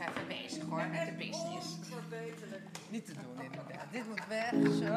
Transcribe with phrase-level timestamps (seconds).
[0.00, 1.78] nog even bezig hoor met de business.
[2.90, 3.92] Niet te doen inderdaad.
[3.92, 4.50] Dit moet weg.
[4.78, 4.94] Zo.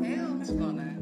[0.00, 0.94] Heel ontspannen.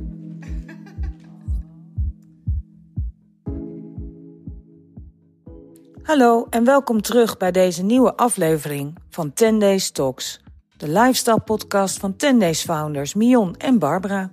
[6.03, 10.41] Hallo en welkom terug bij deze nieuwe aflevering van 10 Days Talks,
[10.77, 14.33] de lifestyle podcast van 10 Days founders Mion en Barbara.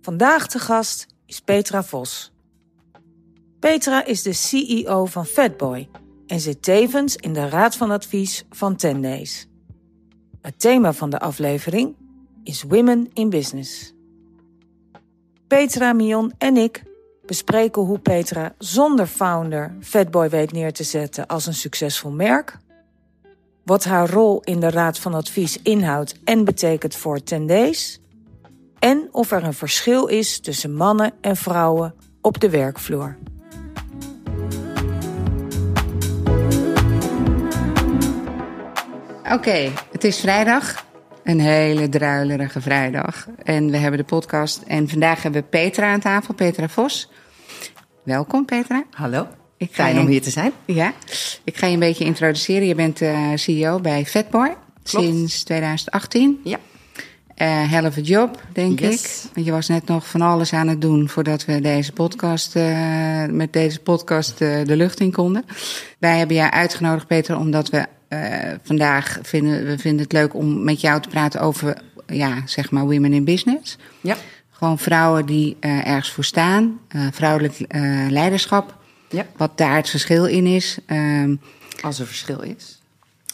[0.00, 2.35] Vandaag te gast is Petra Vos.
[3.66, 5.88] Petra is de CEO van Fatboy
[6.26, 9.48] en zit tevens in de raad van advies van 10 Days.
[10.40, 11.96] Het thema van de aflevering
[12.42, 13.94] is Women in Business.
[15.46, 16.82] Petra, Mion en ik
[17.24, 22.58] bespreken hoe Petra zonder founder Fatboy weet neer te zetten als een succesvol merk.
[23.64, 28.00] Wat haar rol in de Raad van Advies inhoudt en betekent voor 10 Days.
[28.78, 33.16] En of er een verschil is tussen mannen en vrouwen op de werkvloer.
[39.32, 40.84] Oké, het is vrijdag.
[41.24, 43.26] Een hele druilerige vrijdag.
[43.42, 44.62] En we hebben de podcast.
[44.66, 47.10] En vandaag hebben we Petra aan tafel, Petra Vos.
[48.02, 48.84] Welkom, Petra.
[48.90, 49.26] Hallo.
[49.56, 50.52] Ik ga Fijn je- om hier te zijn.
[50.64, 50.92] Ja,
[51.44, 52.66] ik ga je een beetje introduceren.
[52.66, 55.06] Je bent eh, CEO bij Fatboy Klopt.
[55.06, 56.40] sinds 2018.
[56.44, 56.58] Ja.
[57.34, 59.24] Eh hell of a job, denk Yes.
[59.24, 59.30] ik.
[59.34, 63.24] Want je was net nog van alles aan het doen voordat we deze podcast, eh,
[63.24, 65.44] met deze podcast de lucht in konden.
[65.98, 67.86] Wij hebben jou uitgenodigd, Peter, omdat we
[68.62, 71.76] vandaag vinden, we vinden het leuk om met jou te praten over,
[72.06, 73.76] ja, zeg maar, women in business.
[74.00, 74.16] Ja.
[74.50, 78.76] Gewoon vrouwen die eh, ergens voor staan, eh, vrouwelijk eh, leiderschap.
[79.08, 79.26] Ja.
[79.36, 80.78] Wat daar het verschil in is.
[80.86, 81.36] Ehm,
[81.82, 82.80] Als er verschil is.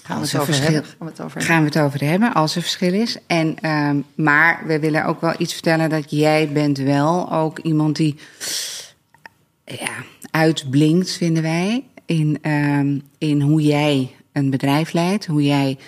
[0.03, 0.91] Gaan we het er over verschil- hebben?
[0.91, 1.55] Gaan we het over hebben?
[1.55, 3.17] gaan we het over hebben, als er verschil is.
[3.27, 7.97] En, ehm, maar we willen ook wel iets vertellen dat jij bent wel ook iemand
[7.97, 8.17] die
[9.65, 9.93] ja,
[10.31, 11.84] uitblinkt, vinden wij.
[12.06, 15.27] In, ehm, in hoe jij een bedrijf leidt.
[15.27, 15.78] Hoe jij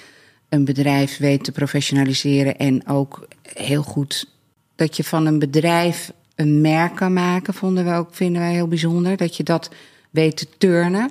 [0.49, 2.57] een bedrijf weet te professionaliseren.
[2.57, 4.31] En ook heel goed
[4.75, 8.69] dat je van een bedrijf een merk kan maken, vonden we ook, vinden wij heel
[8.69, 9.17] bijzonder.
[9.17, 9.71] Dat je dat
[10.11, 11.11] weet te turnen.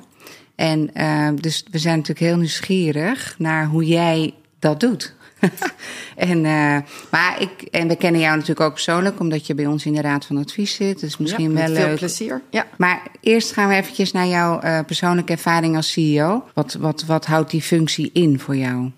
[0.56, 5.16] En eh, dus we zijn natuurlijk heel nieuwsgierig naar hoe jij dat doet.
[6.16, 6.78] en, eh,
[7.12, 10.02] maar ik, en we kennen jou natuurlijk ook persoonlijk, omdat je bij ons in de
[10.02, 11.00] Raad van Advies zit.
[11.00, 11.98] Dus misschien Ja, wel met veel leuk.
[11.98, 12.42] plezier.
[12.50, 12.66] Ja.
[12.78, 16.44] Maar eerst gaan we eventjes naar jouw eh, persoonlijke ervaring als CEO.
[16.54, 18.92] Wat, wat, wat houdt die functie in voor jou?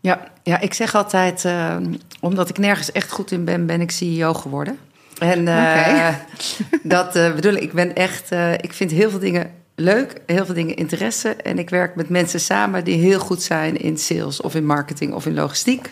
[0.00, 1.76] Ja, ja, ik zeg altijd, eh,
[2.20, 4.78] omdat ik nergens echt goed in ben, ben ik CEO geworden.
[5.18, 5.44] En
[6.82, 8.30] dat bedoel ik, ik ben echt,
[8.60, 9.50] ik vind heel veel dingen
[9.80, 11.34] leuk, heel veel dingen interesse.
[11.34, 15.12] En ik werk met mensen samen die heel goed zijn in sales of in marketing
[15.14, 15.90] of in logistiek.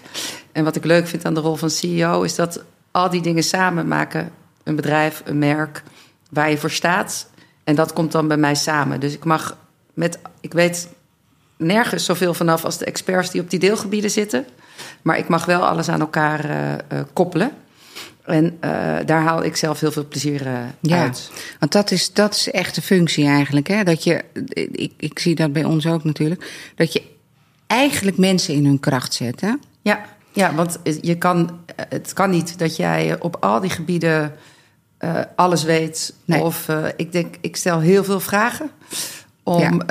[0.52, 3.42] En wat ik leuk vind aan de rol van CEO is dat al die dingen
[3.42, 4.30] samen maken
[4.62, 5.82] een bedrijf, een merk
[6.30, 7.30] waar je voor staat.
[7.64, 9.00] En dat komt dan bij mij samen.
[9.00, 9.56] Dus ik mag
[9.94, 10.88] met, ik weet
[11.56, 14.46] nergens zoveel vanaf als de experts die op die deelgebieden zitten.
[15.02, 16.78] Maar ik mag wel alles aan elkaar eh, eh,
[17.12, 17.52] koppelen.
[18.26, 21.30] En eh, daar haal ik zelf heel veel plezier eh, Ja, uit.
[21.58, 23.66] want dat is, dat is echt de functie eigenlijk.
[23.66, 23.84] Hè?
[23.84, 24.24] Dat je,
[24.72, 26.72] ik, ik zie dat bij ons ook natuurlijk.
[26.74, 27.02] Dat je
[27.66, 29.40] eigenlijk mensen in hun kracht zet.
[29.40, 29.52] Hè?
[29.82, 34.34] Ja, ja want je kan, het kan niet dat jij op al die gebieden
[34.98, 36.14] eh, alles weet.
[36.24, 36.42] Nee.
[36.42, 38.70] Of ik denk, ik stel heel veel vragen
[39.42, 39.82] om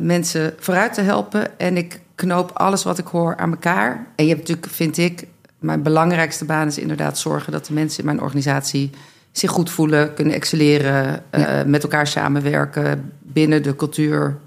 [0.00, 1.58] mensen vooruit te helpen.
[1.58, 4.06] En ik knoop alles wat ik hoor aan elkaar.
[4.16, 5.24] En je hebt natuurlijk, vind ik,
[5.60, 8.90] mijn belangrijkste baan is inderdaad zorgen dat de mensen in mijn organisatie
[9.32, 14.38] zich goed voelen, kunnen excelleren, eh, met elkaar samenwerken binnen de cultuur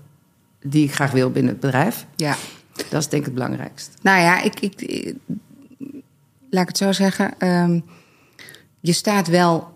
[0.61, 2.05] die ik graag wil binnen het bedrijf.
[2.15, 2.35] Ja.
[2.89, 3.91] Dat is denk ik het belangrijkst.
[4.01, 5.15] Nou ja, ik, ik, ik-
[6.49, 7.33] laat ik het zo zeggen.
[7.37, 7.79] ehm,
[8.79, 9.71] je staat wel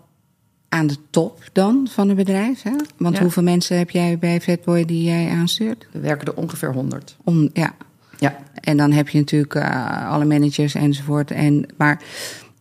[0.68, 2.62] aan de top dan van een bedrijf.
[2.62, 2.72] Hè?
[2.96, 3.22] Want Ja.
[3.22, 5.86] hoeveel mensen heb jij bij Fatboy die jij aanstuurt?
[5.92, 7.16] We werken er ongeveer 100.
[7.24, 7.74] Om, ja.
[8.18, 8.36] Ja.
[8.54, 11.30] En dan heb je natuurlijk eh, alle managers enzovoort.
[11.30, 12.02] En, maar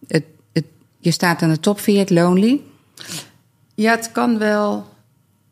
[0.07, 0.23] het,
[0.53, 0.65] het,
[0.99, 2.61] je staat aan de top, vind je het lonely?
[3.75, 4.85] Ja, het kan wel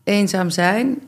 [0.03, 1.01] eenzaam zijn.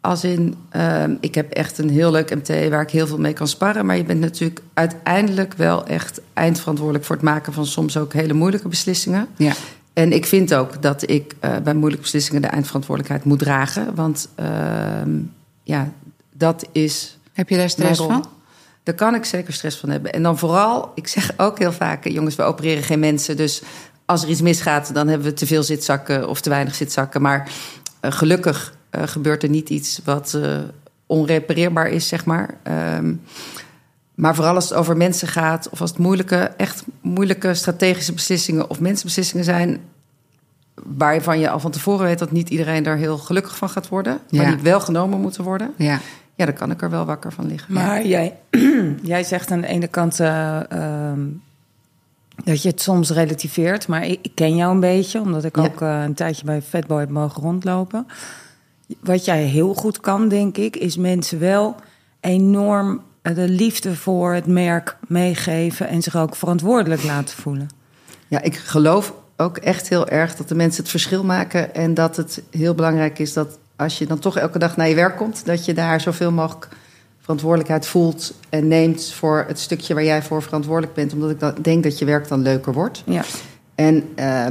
[0.00, 3.32] Als in, ehm, ik heb echt een heel leuk MT waar ik heel veel mee
[3.32, 3.86] kan sparren.
[3.86, 8.32] Maar je bent natuurlijk uiteindelijk wel echt eindverantwoordelijk voor het maken van soms ook hele
[8.32, 9.26] moeilijke beslissingen.
[9.36, 9.52] Ja.
[9.92, 13.94] En ik vind ook dat ik eh, bij moeilijke beslissingen de eindverantwoordelijkheid moet dragen.
[13.94, 15.10] Want ehm,
[15.62, 15.92] ja,
[16.32, 18.26] dat is Heb je daar stress van?
[18.82, 20.12] Daar kan ik zeker stress van hebben.
[20.12, 23.36] En dan vooral, ik zeg ook heel vaak, jongens, we opereren geen mensen.
[23.36, 23.62] Dus
[24.04, 27.22] als er iets misgaat, dan hebben we te veel zitzakken of te weinig zitzakken.
[27.22, 27.50] Maar
[28.00, 30.58] eh, gelukkig eh, gebeurt er niet iets wat eh,
[31.06, 32.54] onrepareerbaar is, zeg maar.
[32.62, 33.14] Ehm,
[34.14, 38.70] maar vooral als het over mensen gaat, of als het moeilijke, echt moeilijke strategische beslissingen
[38.70, 39.80] of mensenbeslissingen zijn,
[40.74, 44.20] waarvan je al van tevoren weet dat niet iedereen daar heel gelukkig van gaat worden,
[44.30, 45.74] maar die wel genomen moeten worden.
[45.76, 46.00] Ja.
[46.34, 47.74] Ja, dan kan ik er wel wakker van liggen.
[47.74, 48.38] Maar jij,
[49.02, 50.60] jij zegt aan de ene kant uh,
[52.44, 55.80] dat je het soms relativeert, maar ik, ik, ken jou een beetje, omdat ik ook
[55.80, 58.06] uh, een tijdje bij Fatboy heb mogen rondlopen.
[59.00, 61.76] Wat jij heel goed kan, denk ik, is mensen wel
[62.20, 67.68] enorm de liefde voor het merk meegeven en zich ook verantwoordelijk laten voelen.
[68.28, 71.74] Ja, ik geloof ook echt heel erg dat de mensen het verschil maken.
[71.74, 74.94] En dat het heel belangrijk is dat als je dan toch elke dag naar je
[74.94, 76.68] werk komt, dat je daar zoveel mogelijk
[77.20, 81.12] verantwoordelijkheid voelt en neemt voor het stukje waar jij voor verantwoordelijk bent.
[81.12, 83.02] Omdat ik dan denk dat je werk dan leuker wordt.
[83.06, 83.22] Ja.
[83.74, 84.46] En uh,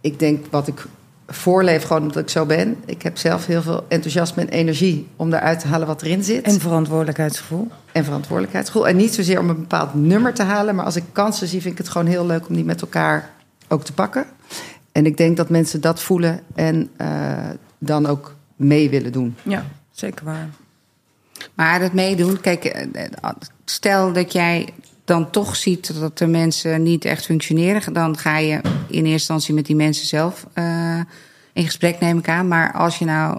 [0.00, 0.86] ik denk wat ik
[1.26, 2.76] voorleef, gewoon omdat ik zo ben.
[2.84, 6.44] Ik heb zelf heel veel enthousiasme en energie om eruit te halen wat erin zit.
[6.44, 7.68] En verantwoordelijkheidsgevoel.
[7.92, 8.88] En verantwoordelijkheidsgevoel.
[8.88, 11.72] En niet zozeer om een bepaald nummer te halen, maar als ik kansen zie, vind
[11.72, 13.30] ik het gewoon heel leuk om die met elkaar
[13.68, 14.26] ook te pakken.
[14.92, 17.08] En ik denk dat mensen dat voelen en uh,
[17.78, 19.36] dan ook mee willen doen.
[19.42, 20.48] Ja, zeker waar.
[21.54, 22.88] Maar dat meedoen, kijk,
[23.64, 24.68] stel dat jij
[25.04, 29.54] dan toch ziet dat de mensen niet echt functioneren, dan ga je in eerste instantie
[29.54, 31.00] met die mensen zelf uh,
[31.52, 32.48] in gesprek, neem ik aan.
[32.48, 33.38] Maar als je nou.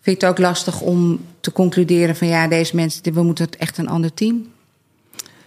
[0.00, 3.56] Vind je het ook lastig om te concluderen van ja, deze mensen, we moeten het
[3.56, 4.46] echt een ander team?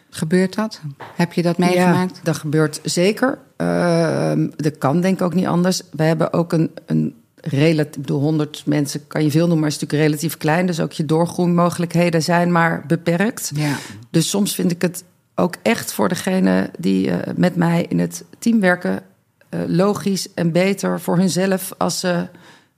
[0.09, 0.81] Gebeurt dat?
[1.15, 2.15] Heb je dat meegemaakt?
[2.15, 3.37] Ja, dat gebeurt zeker.
[3.57, 5.81] Uh, dat kan denk ik ook niet anders.
[5.91, 7.15] We hebben ook een, een
[7.47, 10.65] relatief, bedoel, 100 mensen kan je veel noemen, maar is natuurlijk relatief klein.
[10.65, 13.51] Dus ook je doorgroeimogelijkheden zijn maar beperkt.
[13.55, 13.75] Ja.
[14.09, 15.03] Dus soms vind ik het
[15.35, 19.03] ook echt voor degene die uh, met mij in het team werken,
[19.49, 22.27] uh, logisch en beter voor hunzelf als ze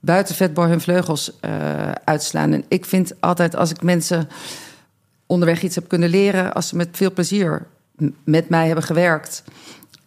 [0.00, 2.52] buiten vetboy hun vleugels uh, uitslaan.
[2.52, 4.28] En ik vind altijd als ik mensen
[5.26, 7.66] onderweg iets heb kunnen leren, als ze met veel plezier
[8.24, 9.42] met mij hebben gewerkt.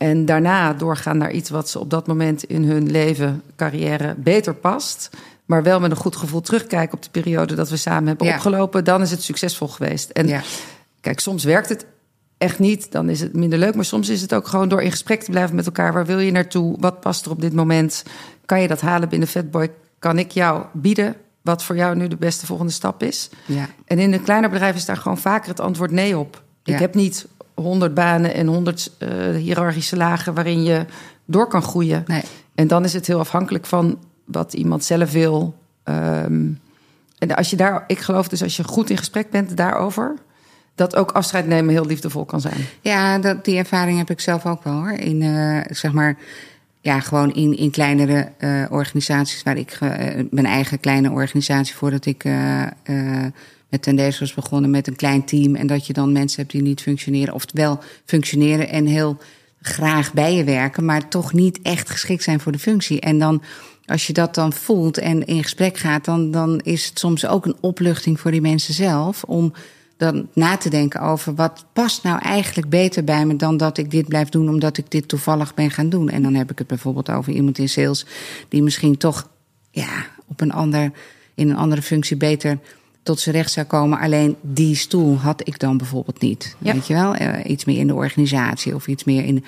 [0.01, 4.53] En daarna doorgaan naar iets wat ze op dat moment in hun leven, carrière beter
[4.53, 5.09] past.
[5.45, 8.33] Maar wel met een goed gevoel terugkijken op de periode dat we samen hebben ja.
[8.33, 8.83] opgelopen.
[8.83, 10.09] Dan is het succesvol geweest.
[10.09, 10.42] En ja.
[11.01, 11.86] kijk, soms werkt het
[12.38, 12.92] echt niet.
[12.92, 13.75] Dan is het minder leuk.
[13.75, 15.94] Maar soms is het ook gewoon door in gesprek te blijven met elkaar.
[15.94, 16.75] Waar wil je naartoe?
[16.80, 18.04] Wat past er op dit moment?
[18.45, 19.71] Kan je dat halen binnen Fatboy?
[20.00, 23.30] Kan ik jou bieden wat voor jou nu de beste volgende stap is?
[23.45, 23.69] Ja.
[23.86, 26.44] En in een kleiner bedrijf is daar gewoon vaker het antwoord nee op.
[26.63, 27.27] Ik heb niet
[27.62, 30.86] 100 banen en 100 uh, hiërarchische lagen waarin je
[31.25, 32.04] door kan groeien.
[32.08, 32.22] Nee.
[32.56, 35.56] En dan is het heel afhankelijk van wat iemand zelf wil.
[35.84, 36.60] Um,
[37.18, 40.16] en als je daar, ik geloof dus als je goed in gesprek bent daarover,
[40.75, 42.66] dat ook afscheid nemen heel liefdevol kan zijn.
[42.81, 44.92] Ja, dat, die ervaring heb ik zelf ook wel hoor.
[44.92, 46.18] In uh, zeg maar.
[46.84, 49.90] Ja, gewoon in, in kleinere uh, organisaties waar ik uh,
[50.30, 52.24] mijn eigen kleine organisatie voordat ik
[53.71, 55.56] met was begonnen met een klein team.
[55.56, 57.33] En dat je dan mensen hebt die niet functioneren.
[57.33, 59.18] Of wel functioneren en heel
[59.62, 60.85] graag bij je werken.
[60.85, 63.00] Maar toch niet echt geschikt zijn voor de functie.
[63.00, 63.41] En dan,
[63.85, 66.06] als je dat dan voelt en in gesprek gaat.
[66.06, 69.23] Dan, dan is het soms ook een opluchting voor die mensen zelf.
[69.23, 69.53] Om
[69.97, 73.91] dan na te denken over wat past nou eigenlijk beter bij me dan dat ik
[73.91, 76.09] dit blijf doen omdat ik dit toevallig ben gaan doen.
[76.09, 78.06] En dan heb ik het bijvoorbeeld over iemand in sales
[78.50, 79.29] die misschien toch
[79.71, 80.91] ja, op een ander,
[81.35, 82.59] in een andere functie beter
[83.03, 84.00] tot zijn recht zou komen.
[84.00, 86.56] Alleen die stoel had ik dan bijvoorbeeld niet.
[86.57, 86.74] Ja.
[86.74, 87.15] Weet je wel?
[87.15, 89.45] Uh, iets meer in de organisatie of iets meer in.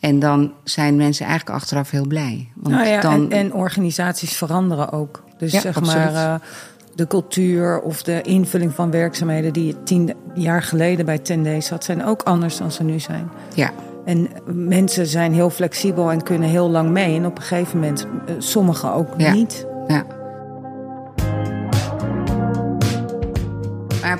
[0.00, 2.48] En dan zijn mensen eigenlijk achteraf heel blij.
[2.54, 3.30] Want nou ja, dan...
[3.30, 5.22] en, en, organisaties veranderen ook.
[5.38, 6.12] Dus ja, zeg absoluut.
[6.12, 6.34] maar.
[6.34, 6.46] Uh,
[6.94, 11.84] de cultuur of de invulling van werkzaamheden die je tien jaar geleden bij Tendays had,
[11.84, 13.30] zijn ook anders dan ze nu zijn.
[13.54, 13.70] Ja.
[14.04, 17.16] En mensen zijn heel flexibel en kunnen heel lang mee.
[17.16, 19.32] En op een gegeven moment, uh, sommigen ook ja.
[19.32, 19.66] niet.
[19.86, 20.06] Ja.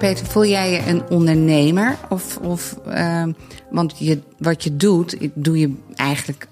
[0.02, 1.98] Peter, voel jij je een ondernemer?
[2.08, 3.24] Of, of uh,
[3.70, 6.48] want je, wat je doet, doe je eigenlijk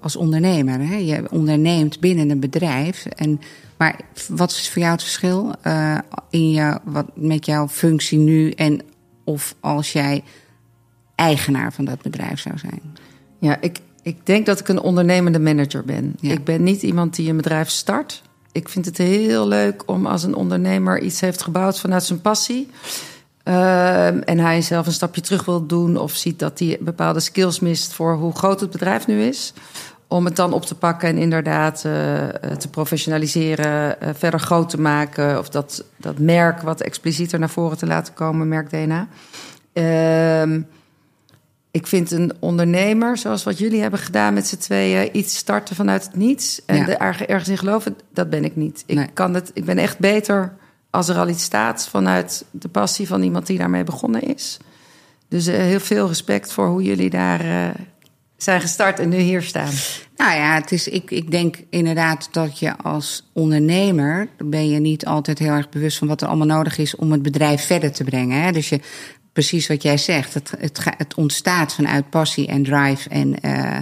[0.00, 0.78] als ondernemer.
[0.80, 0.96] Hè?
[0.96, 3.06] Je onderneemt binnen een bedrijf.
[3.06, 3.40] En,
[3.76, 5.98] maar wat is voor jou het verschil uh,
[6.30, 8.80] in jou, wat, met jouw functie nu en
[9.24, 10.22] of als jij
[11.14, 12.82] eigenaar van dat bedrijf zou zijn?
[13.38, 16.14] Ja, ik, ik denk dat ik een ondernemende manager ben.
[16.20, 16.32] Ja.
[16.32, 18.22] Ik ben niet iemand die een bedrijf start.
[18.54, 22.70] Ik vind het heel leuk om als een ondernemer iets heeft gebouwd vanuit zijn passie.
[23.44, 27.60] Uh, en hij zelf een stapje terug wil doen of ziet dat hij bepaalde skills
[27.60, 29.52] mist voor hoe groot het bedrijf nu is.
[30.08, 31.92] Om het dan op te pakken en inderdaad uh,
[32.58, 35.38] te professionaliseren, uh, verder groot te maken.
[35.38, 39.08] Of dat, dat merk wat explicieter naar voren te laten komen, merk DNA.
[39.72, 40.62] Uh,
[41.74, 46.04] ik vind een ondernemer, zoals wat jullie hebben gedaan met z'n tweeën, iets starten vanuit
[46.04, 46.88] het niets en Ja.
[46.88, 48.82] er ergens in geloven, dat ben ik niet.
[48.86, 49.06] Ik, Nee.
[49.12, 50.52] kan het, ik ben echt beter
[50.90, 54.56] als er al iets staat vanuit de passie van iemand die daarmee begonnen is.
[55.28, 57.74] Dus eh, heel veel respect voor hoe jullie daar eh,
[58.36, 59.72] zijn gestart en nu hier staan?
[60.16, 64.28] Nou ja, het is, ik, ik denk inderdaad dat je als ondernemer...
[64.44, 66.96] ben je niet altijd heel erg bewust van wat er allemaal nodig is...
[66.96, 68.42] om het bedrijf verder te brengen.
[68.42, 68.52] Hè?
[68.52, 68.80] Dus je,
[69.34, 73.08] precies wat jij zegt, het, het, het ontstaat vanuit passie en drive...
[73.08, 73.78] en uh,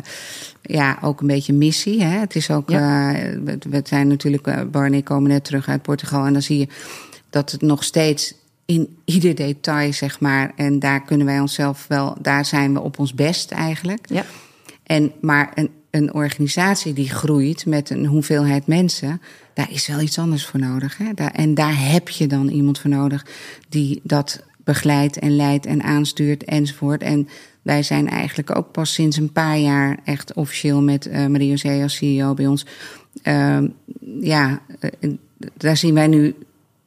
[0.63, 2.03] ja, ook een beetje missie.
[2.03, 2.19] Hè?
[2.19, 3.15] Het is ook, ja.
[3.15, 6.27] uh, we zijn natuurlijk, uh, Bar en ik komen net terug uit Portugal...
[6.27, 6.69] en dan zie je
[7.31, 10.53] dat het nog steeds in ieder detail, zeg maar.
[10.57, 14.07] En daar kunnen wij onszelf wel, daar zijn we op ons best eigenlijk.
[14.09, 14.25] Ja.
[14.83, 19.21] En, maar een, een organisatie die groeit met een hoeveelheid mensen,
[19.55, 20.99] daar is wel iets anders voor nodig.
[20.99, 21.15] Hè?
[21.15, 23.27] Daar, en daar heb je dan iemand voor nodig
[23.69, 27.03] die dat begeleidt en leidt en aanstuurt enzovoort.
[27.03, 27.29] En
[27.63, 31.97] wij zijn eigenlijk ook pas sinds een paar jaar echt officieel met uh, Marie-José als
[31.97, 32.67] CEO bij ons.
[33.25, 33.59] Uh,
[34.21, 34.61] ja,
[35.01, 35.11] uh,
[35.57, 36.35] daar zien wij nu,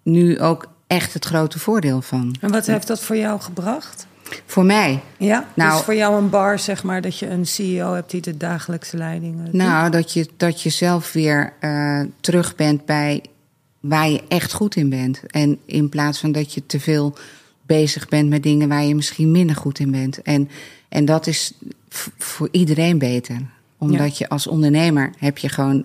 [0.03, 2.35] nu ook echt het grote voordeel van.
[2.39, 4.07] En wat heeft dat voor jou gebracht?
[4.45, 5.01] Voor mij?
[5.17, 8.21] Ja, nou, dus voor jou een bar, zeg maar, dat je een CEO hebt die
[8.21, 9.53] de dagelijkse leiding doet?
[9.53, 13.23] Nou, dat je, dat je zelf weer uh, terug bent bij
[13.79, 15.21] waar je echt goed in bent.
[15.27, 17.17] En in plaats van dat je te veel
[17.65, 20.21] bezig bent met dingen waar je misschien minder goed in bent.
[20.21, 20.49] En,
[20.89, 21.53] en dat is
[22.17, 23.41] voor iedereen beter.
[23.77, 24.25] Omdat ja.
[24.25, 25.83] je als ondernemer heb je gewoon,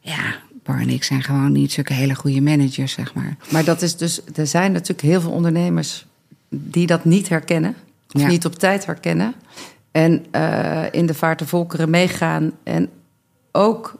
[0.00, 3.36] ja, Bar en ik zijn gewoon niet zulke hele goede managers, zeg maar.
[3.50, 6.06] Maar dat is dus, er zijn natuurlijk heel veel ondernemers
[6.48, 7.74] die dat niet herkennen.
[8.12, 8.26] Of ja.
[8.26, 9.34] niet op tijd herkennen.
[9.90, 12.52] En uh, in de vaart de volkeren meegaan.
[12.62, 12.88] En
[13.52, 13.98] ook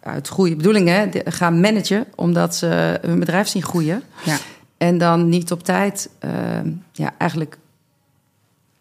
[0.00, 4.02] uit goede bedoelingen gaan managen, omdat ze hun bedrijf zien groeien.
[4.24, 4.36] Ja.
[4.80, 6.30] En dan niet op tijd, uh,
[6.92, 7.58] ja, eigenlijk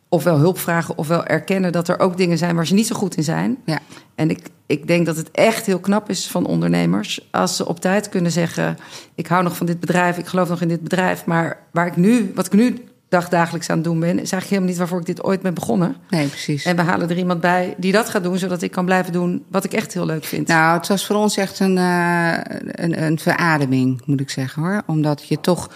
[0.10, 3.18] ofwel hulp vragen ofwel erkennen dat er ook dingen zijn waar ze niet zo goed
[3.18, 3.58] in zijn.
[3.66, 3.80] Ja.
[4.16, 7.80] En ik, ik denk dat het echt heel knap is van ondernemers als ze op
[7.80, 8.78] tijd kunnen zeggen:
[9.16, 11.96] Ik hou nog van dit bedrijf, ik geloof nog in dit bedrijf, maar waar ik
[11.96, 15.06] nu, wat ik nu dagdagelijks aan het doen ben, is eigenlijk helemaal niet waarvoor ik
[15.06, 15.96] dit ooit ben begonnen.
[16.10, 16.66] Nee, precies.
[16.66, 19.46] En we halen er iemand bij die dat gaat doen, zodat ik kan blijven doen
[19.48, 20.48] wat ik echt heel leuk vind.
[20.48, 24.82] Nou, het was voor ons echt een, uh, een, een verademing, moet ik zeggen hoor.
[24.86, 25.70] Omdat je toch,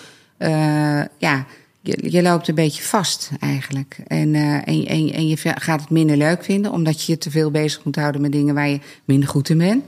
[1.17, 1.45] ja
[1.83, 3.97] je, je, loopt een beetje vast eigenlijk.
[4.07, 7.31] En, uh, en, en, en, je gaat het minder leuk vinden, omdat je je te
[7.31, 9.83] veel bezig moet houden met dingen waar je minder goed in bent.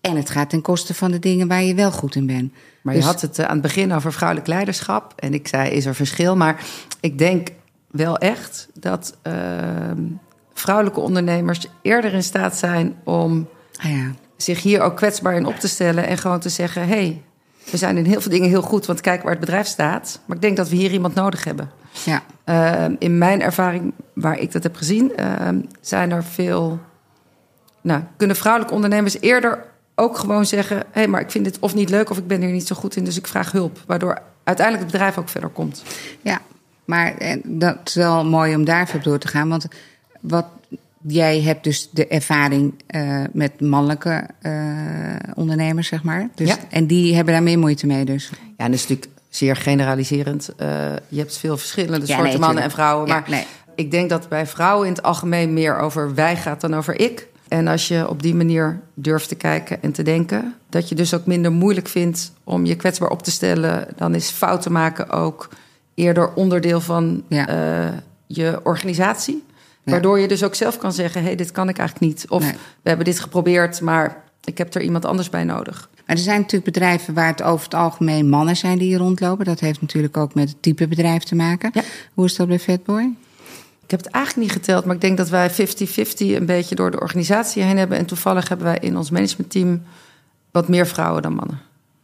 [0.00, 2.52] En het gaat ten koste van de dingen waar je wel goed in bent.
[2.82, 3.02] Maar dus...
[3.02, 5.12] je had het aan het begin over vrouwelijk leiderschap.
[5.16, 6.36] En ik zei, is er verschil?
[6.36, 6.64] Maar
[7.00, 7.48] ik denk
[7.90, 9.32] wel echt dat uh,
[10.54, 14.12] vrouwelijke ondernemers eerder in staat zijn om ah ja.
[14.36, 16.06] zich hier ook kwetsbaar in op te stellen.
[16.06, 17.22] En gewoon te zeggen: hé, hey,
[17.70, 20.20] we zijn in heel veel dingen heel goed, want kijk waar het bedrijf staat.
[20.24, 21.70] Maar ik denk dat we hier iemand nodig hebben.
[22.04, 22.22] Ja.
[22.44, 25.48] Uh, in mijn ervaring, waar ik dat heb gezien, uh,
[25.80, 26.78] zijn er veel.
[27.80, 31.74] Nou, kunnen vrouwelijke ondernemers eerder ook gewoon zeggen: hé, hey, maar ik vind dit of
[31.74, 33.78] niet leuk of ik ben hier niet zo goed in, dus ik vraag hulp.
[33.86, 35.82] Waardoor uiteindelijk het bedrijf ook verder komt.
[36.22, 36.40] Ja,
[36.84, 39.48] maar dat is wel mooi om daar even door te gaan.
[39.48, 39.66] Want
[40.20, 40.46] wat
[41.06, 44.52] jij hebt dus de ervaring uh, met mannelijke uh,
[45.34, 46.28] ondernemers, zeg maar.
[46.34, 46.56] Dus, ja.
[46.70, 48.30] En die hebben daar meer moeite mee dus.
[48.30, 50.50] Ja, en dat is natuurlijk zeer generaliserend.
[50.60, 50.68] Uh,
[51.08, 53.08] je hebt veel verschillende ja, soorten nee, mannen en vrouwen.
[53.08, 53.46] Maar nee.
[53.74, 57.28] ik denk dat bij vrouwen in het algemeen meer over wij gaat dan over ik.
[57.48, 60.54] En als je op die manier durft te kijken en te denken...
[60.68, 63.88] dat je dus ook minder moeilijk vindt om je kwetsbaar op te stellen...
[63.96, 65.48] dan is fouten maken ook
[65.94, 67.24] eerder onderdeel van
[68.26, 69.44] je organisatie...
[69.86, 69.92] Ja.
[69.92, 72.24] Waardoor je dus ook zelf kan zeggen: hé, hey, dit kan ik eigenlijk niet.
[72.28, 72.52] Of nee.
[72.52, 75.88] we hebben dit geprobeerd, maar ik heb er iemand anders bij nodig.
[76.06, 79.44] Maar er zijn natuurlijk bedrijven waar het over het algemeen mannen zijn die hier rondlopen.
[79.44, 81.70] Dat heeft natuurlijk ook met het type bedrijf te maken.
[81.72, 81.82] Ja.
[82.14, 83.14] Hoe is dat bij Fatboy?
[83.82, 85.54] Ik heb het eigenlijk niet geteld, maar ik denk dat wij 50-50
[86.18, 87.98] een beetje door de organisatie heen hebben.
[87.98, 89.82] En toevallig hebben wij in ons managementteam
[90.50, 91.60] wat meer vrouwen dan mannen.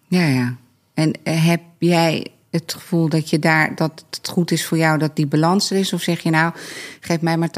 [0.08, 0.56] Ja, ja.
[0.94, 5.16] En heb jij het gevoel dat je daar dat het goed is voor jou dat
[5.16, 5.92] die balans er is?
[5.92, 6.52] Of zeg je nou,
[7.00, 7.48] geef mij maar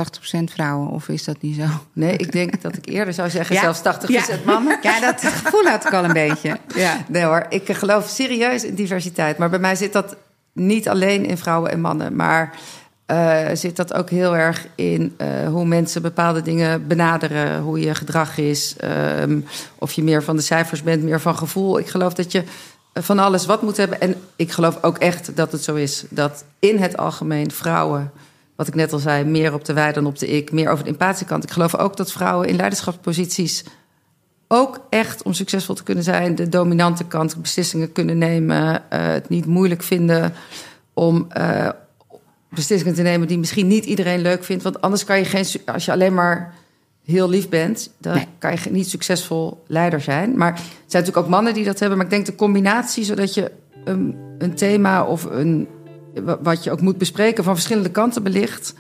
[0.41, 0.89] 80% vrouwen?
[0.89, 1.65] Of is dat niet zo?
[1.93, 3.61] Nee, ik denk dat ik eerder zou zeggen, ja.
[3.61, 4.25] zelfs 80% ja.
[4.45, 4.79] mannen.
[4.83, 6.59] Ja, dat gevoel had ik al een beetje.
[6.75, 7.05] Ja.
[7.09, 9.39] Nee hoor, ik geloof serieus in diversiteit.
[9.39, 10.17] Maar bij mij zit dat
[10.53, 12.55] niet alleen in vrouwen en mannen, maar.
[13.11, 17.95] Uh, zit dat ook heel erg in uh, hoe mensen bepaalde dingen benaderen, hoe je
[17.95, 18.77] gedrag is,
[19.21, 19.45] um,
[19.79, 21.79] of je meer van de cijfers bent, meer van gevoel.
[21.79, 22.45] Ik geloof dat je
[22.95, 24.01] van alles wat moet hebben.
[24.01, 26.05] En ik geloof ook echt dat het zo is.
[26.11, 28.13] Dat in het algemeen vrouwen,
[28.57, 30.85] wat ik net al zei, meer op de wij dan op de ik, meer over
[30.85, 31.43] de empathiekant.
[31.45, 33.65] Ik geloof ook dat vrouwen in leiderschapsposities
[34.49, 39.29] ook echt om succesvol te kunnen zijn, de dominante kant, beslissingen kunnen nemen, uh, het
[39.29, 40.35] niet moeilijk vinden
[40.93, 41.69] om uh,
[42.49, 44.63] beslissingen te nemen die misschien niet iedereen leuk vindt.
[44.63, 46.55] Want anders kan je geen, als je alleen maar
[47.05, 48.27] heel lief bent, dan nee.
[48.39, 50.37] kan je niet succesvol leider zijn.
[50.37, 51.99] Maar er zijn natuurlijk ook mannen die dat hebben.
[51.99, 53.51] Maar ik denk de combinatie, zodat je
[53.85, 55.69] een, een thema of een,
[56.41, 58.75] wat je ook moet bespreken van verschillende kanten belicht.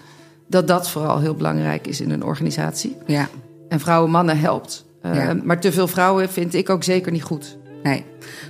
[0.46, 2.96] dat dat vooral heel belangrijk is in een organisatie.
[3.06, 3.28] Ja.
[3.68, 4.84] En vrouwen mannen helpt.
[5.02, 5.36] Uh, Ja.
[5.44, 7.56] Maar te veel vrouwen vind ik ook zeker niet goed.
[7.82, 8.04] Nee,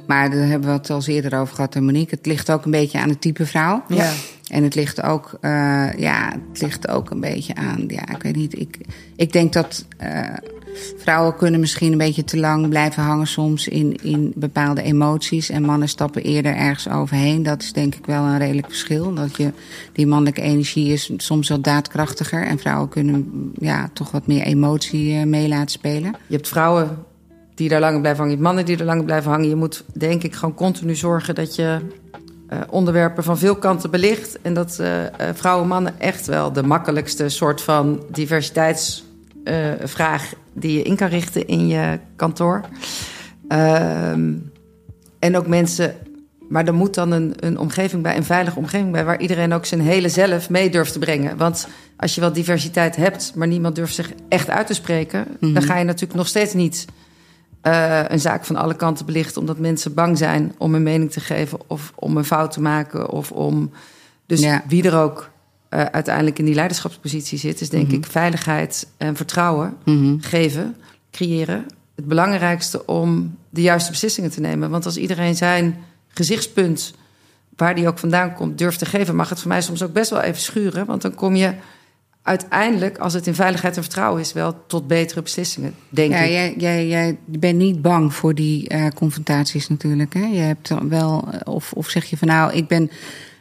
[0.07, 2.17] maar daar hebben we het al eerder over gehad, Monique.
[2.17, 3.85] Het ligt ook een beetje aan het type vrouw.
[3.89, 4.11] Ja.
[4.55, 8.37] En het ligt ook, eh, ja, het ligt ook een beetje aan, ja, ik weet
[8.37, 8.61] niet.
[8.61, 8.79] Ik,
[9.17, 10.21] ik denk dat eh,
[10.97, 15.51] vrouwen kunnen misschien een beetje te lang blijven hangen soms in, in bepaalde emoties.
[15.51, 17.43] En mannen stappen eerder ergens overheen.
[17.43, 19.15] Dat is denk ik wel een redelijk verschil.
[19.15, 19.53] Dat je,
[19.93, 22.47] die mannelijke energie is soms wat daadkrachtiger.
[22.47, 26.17] En vrouwen kunnen ja, toch wat meer emotie eh, mee laten spelen.
[26.27, 26.99] Je hebt vrouwen
[27.55, 28.41] die daar langer blijven hangen.
[28.41, 29.49] Mannen die er langer blijven hangen.
[29.49, 32.21] Je moet denk ik gewoon continu zorgen dat je uh,
[32.69, 34.39] onderwerpen van veel kanten belicht.
[34.43, 40.77] En dat uh, uh, vrouwen en mannen echt wel de makkelijkste soort van diversiteitsvraag die
[40.77, 42.61] je in kan richten in je kantoor.
[43.49, 44.53] Um,
[45.19, 45.95] en ook mensen.
[46.49, 49.67] Maar er moet dan een, een omgeving bij, een veilige omgeving bij, waar iedereen ook
[49.67, 51.37] zijn hele zelf mee durft te brengen.
[51.37, 55.37] Want als je wel diversiteit hebt, maar niemand durft zich echt uit te spreken, mm
[55.41, 55.55] -hmm.
[55.55, 56.87] dan ga je natuurlijk nog steeds niet
[57.67, 61.21] uh, een zaak van alle kanten belichten, omdat mensen bang zijn om een mening te
[61.21, 63.71] geven of om een fout te maken of om.
[64.27, 64.63] Dus ja.
[64.69, 65.31] wie er ook
[65.71, 67.99] uh, uiteindelijk in die leiderschapspositie zit, is denk mm -hmm.
[67.99, 70.23] ik veiligheid en vertrouwen mm -hmm.
[70.23, 70.77] geven,
[71.11, 71.67] creëren.
[71.95, 74.71] Het belangrijkste om de juiste beslissingen te nemen.
[74.71, 75.77] Want als iedereen zijn
[76.09, 76.95] gezichtspunt,
[77.57, 80.11] waar die ook vandaan komt, durft te geven, mag het voor mij soms ook best
[80.11, 80.87] wel even schuren.
[80.87, 81.55] Want dan kom je
[82.25, 86.31] uiteindelijk, als het in veiligheid en vertrouwen is, wel tot betere beslissingen, denk ja, ik.
[86.31, 90.15] Jij, jij, jij bent niet bang voor die uh, confrontaties natuurlijk.
[90.15, 90.25] Hè?
[90.25, 92.91] Je hebt wel, of, of zeg je van nou, ik ben,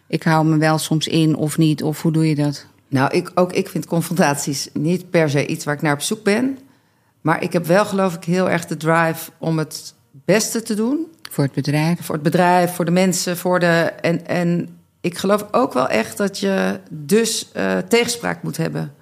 [0.08, 2.66] ik hou me wel soms in of niet, of hoe doe je dat?
[2.88, 6.24] Nou, ik, ook ik vind confrontaties niet per se iets waar ik naar op zoek
[6.24, 6.58] ben.
[7.22, 11.08] Maar ik heb wel, geloof ik, heel erg de drive om het beste te doen.
[11.32, 12.00] Voor het bedrijf?
[12.02, 13.92] Voor het bedrijf, voor de mensen, voor de.
[14.02, 14.70] En, en
[15.04, 18.94] ik geloof ook wel echt dat je dus uh, tegenspraak moet hebben.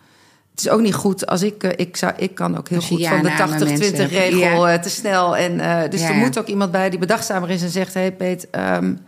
[0.51, 1.63] Het is ook niet goed als ik.
[1.63, 3.29] Uh, ik, zou, ik kan ook heel goed van de
[4.08, 4.74] 80-20 regel ja.
[4.74, 5.38] uh, te snel.
[5.38, 5.58] En,
[5.89, 6.10] dus ja.
[6.10, 9.00] er moet ook iemand bij die bedachtzamer is en zegt: Hé hey Peet, um,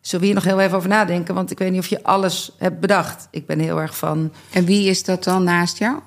[0.00, 1.34] zullen we hier nog heel even over nadenken?
[1.34, 3.28] Want ik weet niet of je alles hebt bedacht.
[3.30, 4.32] Ik ben heel erg van.
[4.52, 5.98] En wie is dat dan naast jou?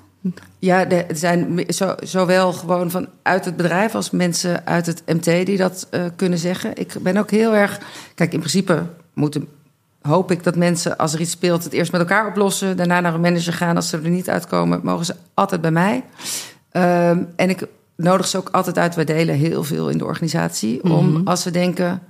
[0.58, 5.24] Ja, er zijn zo, zowel gewoon van uit het bedrijf als mensen uit het MT
[5.24, 6.70] die dat uh, kunnen zeggen.
[6.74, 7.80] Ik ben ook heel erg.
[8.14, 9.48] Kijk, in principe moeten,
[10.06, 12.76] hoop ik dat mensen, als er iets speelt, het eerst met elkaar oplossen.
[12.76, 13.76] Daarna naar een manager gaan.
[13.76, 16.04] Als ze er niet uitkomen, mogen ze altijd bij mij.
[16.72, 17.66] Um, en ik
[17.96, 18.94] nodig ze ook altijd uit.
[18.94, 20.80] Wij delen heel veel in de organisatie.
[20.82, 21.16] Mm -hmm.
[21.16, 22.02] Om als ze denken: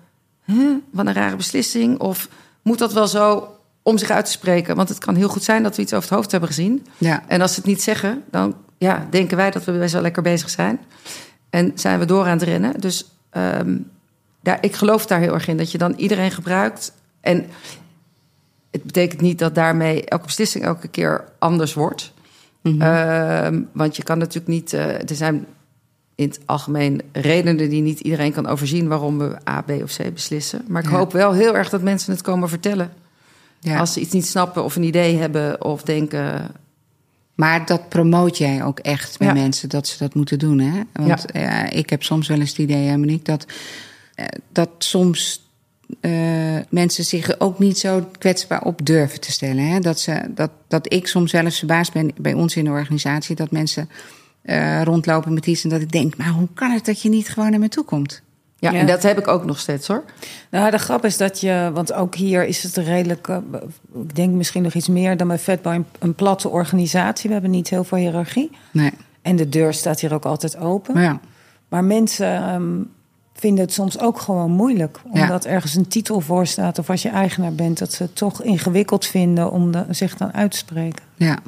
[0.44, 1.98] huh, wat een rare beslissing.
[1.98, 2.28] Of
[2.62, 4.76] moet dat wel zo om zich uit te spreken.
[4.76, 6.86] Want het kan heel goed zijn dat we iets over het hoofd hebben gezien.
[6.98, 7.22] Ja.
[7.26, 10.22] En als ze het niet zeggen, dan ja, denken wij dat we best wel lekker
[10.22, 10.80] bezig zijn.
[11.50, 12.80] En zijn we door aan het rennen.
[12.80, 13.90] Dus um,
[14.42, 15.56] daar, ik geloof daar heel erg in.
[15.56, 16.92] Dat je dan iedereen gebruikt.
[17.20, 17.46] En
[18.76, 22.12] het betekent niet dat daarmee elke beslissing elke keer anders wordt.
[22.62, 23.52] Mm -hmm.
[23.52, 24.72] uh, want je kan natuurlijk niet...
[24.72, 25.46] Uh, er zijn
[26.14, 28.88] in het algemeen redenen die niet iedereen kan overzien...
[28.88, 30.64] waarom we A, B of C beslissen.
[30.68, 30.96] Maar ik ja.
[30.96, 32.92] hoop wel heel erg dat mensen het komen vertellen.
[33.60, 33.78] Ja.
[33.78, 36.50] Als ze iets niet snappen of een idee hebben of denken.
[37.34, 39.32] Maar dat promoot jij ook echt bij ja.
[39.32, 40.80] mensen, dat ze dat moeten doen, hè?
[40.92, 41.70] Want ja.
[41.70, 43.46] uh, ik heb soms wel eens het idee, Monique, dat,
[44.16, 45.45] uh, dat soms
[46.00, 49.68] uh, mensen zich ook niet zo kwetsbaar op durven te stellen.
[49.68, 49.80] Hè?
[49.80, 53.50] Dat, ze, dat, dat ik soms zelfs verbaasd ben bij ons in de organisatie, dat
[53.50, 53.88] mensen
[54.82, 57.50] rondlopen met iets en dat ik denk, maar hoe kan het dat je niet gewoon
[57.50, 58.22] naar me toe komt?
[58.58, 60.04] Ja, ja, en dat heb ik ook nog steeds hoor.
[60.50, 63.36] Nou, de grap is dat je, want ook hier is het redelijk, uh,
[63.94, 67.26] ik denk misschien nog iets meer dan bij Vetboy, een, een, platte organisatie.
[67.26, 68.50] We hebben niet heel veel hiërarchie.
[68.70, 68.92] Nee.
[69.22, 71.00] En de deur staat hier ook altijd open.
[71.00, 71.20] Ja.
[71.68, 72.90] Maar mensen um,
[73.38, 75.00] vinden het soms ook gewoon moeilijk.
[75.10, 75.50] Omdat ja.
[75.50, 79.06] ergens een titel voor staat of als je eigenaar bent, dat ze het toch ingewikkeld
[79.06, 81.04] vinden om de, zich dan uit te spreken.
[81.16, 81.38] Ja.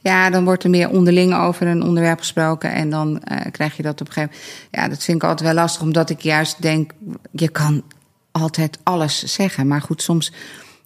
[0.00, 3.82] ja, dan wordt er meer onderling over een onderwerp gesproken en dan uh, krijg je
[3.82, 4.68] dat op een gegeven moment.
[4.70, 6.92] Ja, dat vind ik altijd wel lastig, omdat ik juist denk,
[7.30, 7.82] je kan
[8.30, 9.66] altijd alles zeggen.
[9.66, 10.32] Maar goed, soms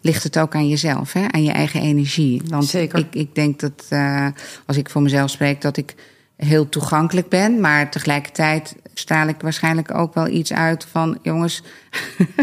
[0.01, 1.27] ligt het ook aan jezelf, hè?
[1.31, 2.43] aan je eigen energie.
[2.49, 2.99] Want Zeker.
[2.99, 4.27] Ik, ik denk dat, uh,
[4.67, 5.95] als ik voor mezelf spreek, dat ik
[6.37, 11.63] heel toegankelijk ben, maar tegelijkertijd straal ik waarschijnlijk ook wel iets uit van jongens.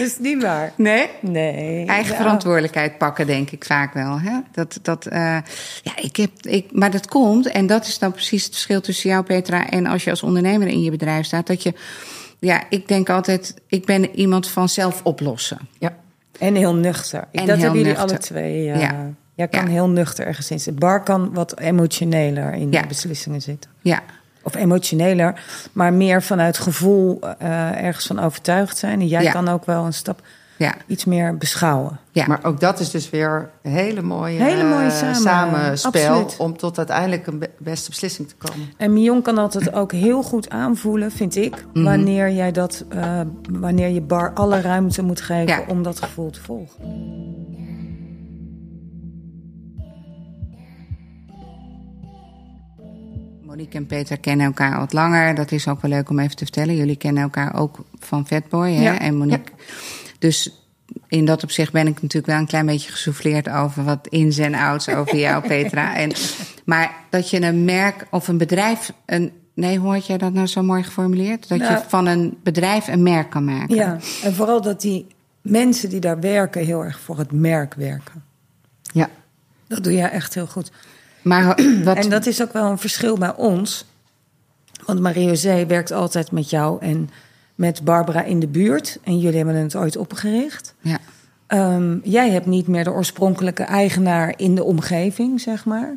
[0.00, 0.72] Dat is niet waar.
[0.76, 1.08] Nee?
[1.20, 1.86] Nee.
[1.86, 2.20] Eigen ja.
[2.20, 4.20] verantwoordelijkheid pakken, denk ik vaak wel.
[4.20, 4.38] Hè?
[4.52, 5.12] Dat, dat, uh,
[5.82, 9.10] ja, ik heb, ik, maar dat komt, en dat is dan precies het verschil tussen
[9.10, 11.74] jou, Petra, en als je als ondernemer in je bedrijf staat, dat je,
[12.38, 15.58] ja, ik denk altijd, ik ben iemand van zelf oplossen.
[15.78, 15.96] Ja.
[16.38, 17.28] En heel nuchter.
[17.32, 18.10] En dat heel hebben jullie nuchter.
[18.10, 18.66] alle twee.
[18.66, 19.10] Uh, Ja.
[19.40, 19.70] Jij kan Ja.
[19.70, 20.80] heel nuchter ergens in zitten.
[20.80, 22.80] Bar kan wat emotioneler in Ja.
[22.82, 23.70] de beslissingen zitten.
[23.80, 24.00] Ja,
[24.42, 25.40] Of emotioneler,
[25.72, 29.00] maar meer vanuit gevoel eh, ergens van overtuigd zijn.
[29.00, 29.32] En jij Ja.
[29.32, 30.22] kan ook wel een stap.
[30.56, 30.74] ja.
[30.86, 31.98] iets meer beschouwen.
[32.12, 32.26] Ja.
[32.26, 36.36] Maar ook dat is dus weer een hele mooie, hele mooie samen, samenspel absoluut.
[36.38, 38.68] om tot uiteindelijk een beste beslissing te komen.
[38.76, 41.84] En Mion kan altijd ook heel goed aanvoelen, vind ik, Mhm.
[41.84, 45.64] wanneer jij dat, uh, wanneer je bar alle ruimte moet geven Ja.
[45.68, 46.84] om dat gevoel te volgen.
[53.50, 55.34] Monique en Peter kennen elkaar wat langer.
[55.34, 56.76] Dat is ook wel leuk om even te vertellen.
[56.76, 58.82] Jullie kennen elkaar ook van Fatboy hè?
[58.82, 58.98] Ja.
[58.98, 59.52] en Monique.
[60.18, 60.64] Dus
[61.08, 64.54] in dat opzicht ben ik natuurlijk wel een klein beetje gesouffleerd over wat ins en
[64.54, 65.96] outs over jou, Petra.
[65.96, 66.12] En,
[66.64, 68.92] maar dat je een merk of een bedrijf.
[69.06, 71.48] Een, nee, hoe had jij dat nou zo mooi geformuleerd?
[71.48, 73.74] Dat Nou, je van een bedrijf een merk kan maken.
[73.74, 75.06] Ja, en vooral dat die
[75.40, 78.24] mensen die daar werken heel erg voor het merk werken.
[78.82, 79.08] Ja.
[79.66, 80.70] Dat doe jij echt heel goed.
[81.22, 83.84] Maar wat, En dat is ook wel een verschil bij ons.
[84.84, 87.10] Want Marie-José werkt altijd met jou en
[87.54, 88.98] met Barbara in de buurt.
[89.02, 90.74] En jullie hebben het ooit opgericht.
[90.80, 90.98] ja.
[91.46, 95.96] Ehm, jij hebt niet meer de oorspronkelijke eigenaar in de omgeving, zeg maar.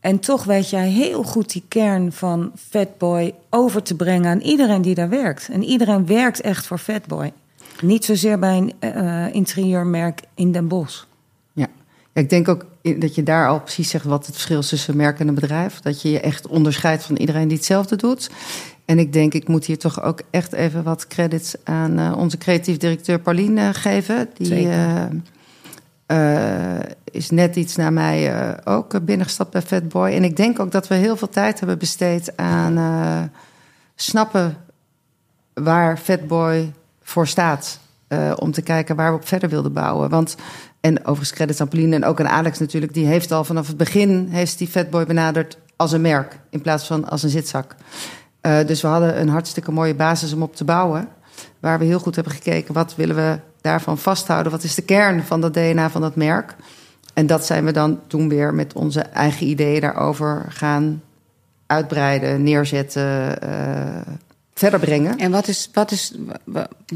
[0.00, 4.82] En toch weet jij heel goed die kern van Fatboy over te brengen aan iedereen
[4.82, 5.48] die daar werkt.
[5.52, 7.32] En iedereen werkt echt voor Fatboy.
[7.80, 11.04] Niet zozeer bij een eh, interieurmerk in Den Bosch.
[12.12, 15.20] Ik denk ook dat je daar al precies zegt wat het verschil is tussen merk
[15.20, 15.80] en een bedrijf.
[15.80, 18.30] Dat je je echt onderscheidt van iedereen die hetzelfde doet.
[18.84, 22.38] En ik denk, ik moet hier toch ook echt even wat credits aan uh, onze
[22.38, 24.28] creatief directeur Pauline uh, geven.
[24.36, 24.68] Die
[26.06, 30.10] uh, is net iets na mij ook binnengestapt bij Fatboy.
[30.10, 33.30] En ik denk ook dat we heel veel tijd hebben besteed aan
[33.94, 34.56] snappen
[35.54, 36.72] waar Fatboy
[37.02, 37.80] voor staat.
[38.36, 40.10] om te kijken waar we op verder wilden bouwen.
[40.10, 40.36] Want
[40.82, 42.94] en overigens credits en ook aan Alex natuurlijk.
[42.94, 46.38] Die heeft al vanaf het begin heeft die Fatboy benaderd als een merk.
[46.50, 47.74] In plaats van als een zitzak.
[48.42, 51.08] Uh, dus we hadden een hartstikke mooie basis om op te bouwen.
[51.60, 52.74] Waar we heel goed hebben gekeken.
[52.74, 54.52] Wat willen we daarvan vasthouden?
[54.52, 56.54] Wat is de kern van dat DNA van dat merk?
[57.14, 61.02] En dat zijn we dan toen weer met onze eigen ideeën daarover gaan
[61.66, 64.12] uitbreiden, neerzetten, uh,
[64.54, 65.18] verder brengen.
[65.18, 66.14] En wat is, wat is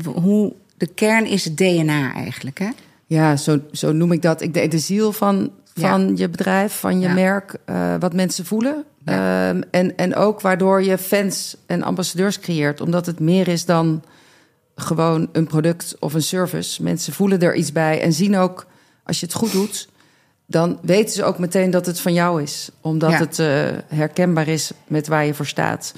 [0.04, 2.68] hoe, de kern is het DNA eigenlijk, hè?
[3.06, 4.40] Ja, zo, zo noem ik dat.
[4.40, 6.12] Ik de, de ziel van, van ja.
[6.14, 7.14] je bedrijf, van je ja.
[7.14, 8.84] merk, uh, wat mensen voelen.
[9.04, 9.48] Ja.
[9.48, 12.80] Um, en, en ook waardoor je fans en ambassadeurs creëert.
[12.80, 14.02] Omdat het meer is dan
[14.74, 16.82] gewoon een product of een service.
[16.82, 18.66] Mensen voelen er iets bij en zien ook,
[19.04, 19.88] als je het goed doet,
[20.46, 22.70] dan weten ze ook meteen dat het van jou is.
[22.80, 23.46] Omdat het uh,
[23.88, 25.94] herkenbaar is met waar je voor staat.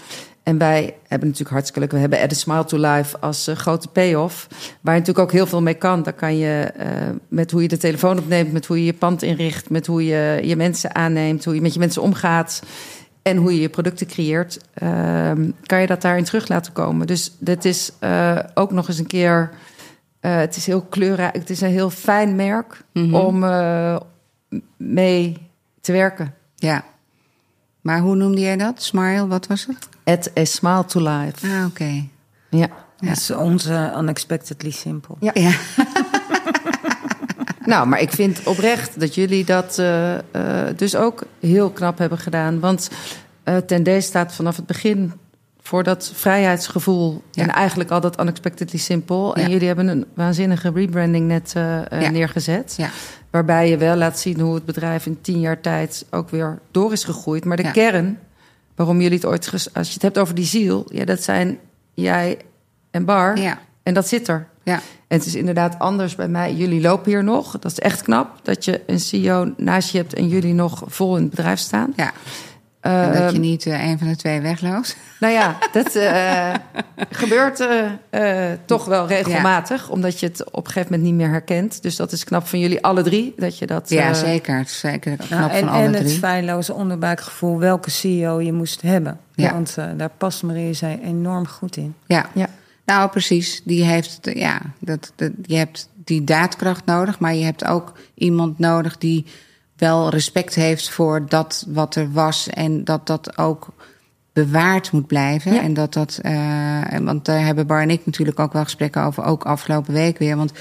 [0.49, 1.91] En wij hebben natuurlijk hartstikke leuk.
[1.91, 4.47] We hebben Add a Smile to Life als uh, grote payoff.
[4.81, 6.03] Waar je natuurlijk ook heel veel mee kan.
[6.03, 6.85] Dan kan je uh,
[7.29, 10.41] met hoe je de telefoon opneemt, met hoe je je pand inricht, met hoe je
[10.43, 12.63] je mensen aanneemt, hoe je met je mensen omgaat.
[13.23, 15.33] En hoe je je producten creëert, uh,
[15.63, 17.07] kan je dat daarin terug laten komen.
[17.07, 19.51] Dus dit is uh, ook nog eens een keer.
[20.21, 21.35] Het is heel kleurrijk.
[21.35, 23.15] Het is een heel fijn merk mm -hmm.
[23.15, 23.39] om
[24.77, 25.37] mee
[25.81, 26.35] te werken.
[26.55, 26.85] Ja.
[27.81, 28.83] Maar hoe noemde jij dat?
[28.83, 29.89] Smile, wat was het?
[30.09, 31.47] At a smile to life.
[31.47, 31.67] Ah, oké.
[31.67, 32.09] Okay.
[32.51, 32.69] Ja.
[33.01, 35.15] Dat is onze unexpectedly simple.
[35.21, 35.31] Ja.
[35.35, 35.53] ja.
[37.73, 40.21] nou, maar ik vind oprecht dat jullie dat uh, uh,
[40.77, 42.61] dus ook heel knap hebben gedaan.
[42.61, 42.91] Want
[43.45, 45.13] uh, Tendé staat vanaf het begin
[45.61, 47.23] voor dat vrijheidsgevoel.
[47.31, 47.43] Ja.
[47.43, 49.35] En eigenlijk al dat unexpectedly simple.
[49.35, 49.49] En ja.
[49.49, 52.11] jullie hebben een waanzinnige rebranding net ja.
[52.11, 52.79] neergezet.
[53.31, 56.93] Waarbij je wel laat zien hoe het bedrijf in tien jaar tijd ook weer door
[56.93, 57.45] is gegroeid.
[57.45, 58.19] Maar de kern,
[58.79, 59.53] waarom jullie het ooit...
[59.75, 61.59] Als je het hebt over die ziel, ja, dat zijn
[61.95, 62.39] jij
[62.91, 63.57] en Bar.
[63.83, 64.49] En dat zit er.
[64.63, 64.81] Ja.
[65.09, 66.55] En het is inderdaad anders bij mij.
[66.55, 67.59] Jullie lopen hier nog.
[67.59, 68.41] Dat is echt knap.
[68.43, 71.93] Dat je een CEO naast je hebt en jullie nog vol in het bedrijf staan.
[71.97, 72.13] Ja.
[72.81, 74.97] En dat je niet uh, een van de twee wegloopt.
[75.21, 76.55] Nou ja, dat uh,
[77.11, 77.61] gebeurt
[78.11, 79.87] uh, toch wel regelmatig.
[79.87, 79.93] Ja.
[79.93, 81.83] Omdat je het op een gegeven moment niet meer herkent.
[81.83, 83.35] Dus dat is knap van jullie alle drie.
[83.37, 83.91] Dat je dat.
[83.91, 84.65] Ja, zeker.
[84.67, 86.05] Zeker knap nou, en, van alle en drie.
[86.05, 89.21] het feilloze onderbuikgevoel welke CEO je moest hebben.
[89.35, 89.53] Ja.
[89.53, 91.95] Want daar past Marie zij enorm goed in.
[92.07, 92.29] Ja.
[92.35, 92.49] ja.
[92.85, 93.63] Nou, precies.
[93.65, 98.59] Die heeft, ja, dat, dat, je hebt die daadkracht nodig, maar je hebt ook iemand
[98.59, 99.25] nodig die
[99.79, 103.69] wel respect heeft voor dat wat er was en dat dat ook
[104.33, 105.55] bewaard moet blijven.
[105.55, 105.63] Ja.
[105.63, 109.25] En dat dat, uh, want daar hebben Bar en ik natuurlijk ook wel gesprekken over,
[109.25, 110.37] ook afgelopen week weer.
[110.37, 110.53] Want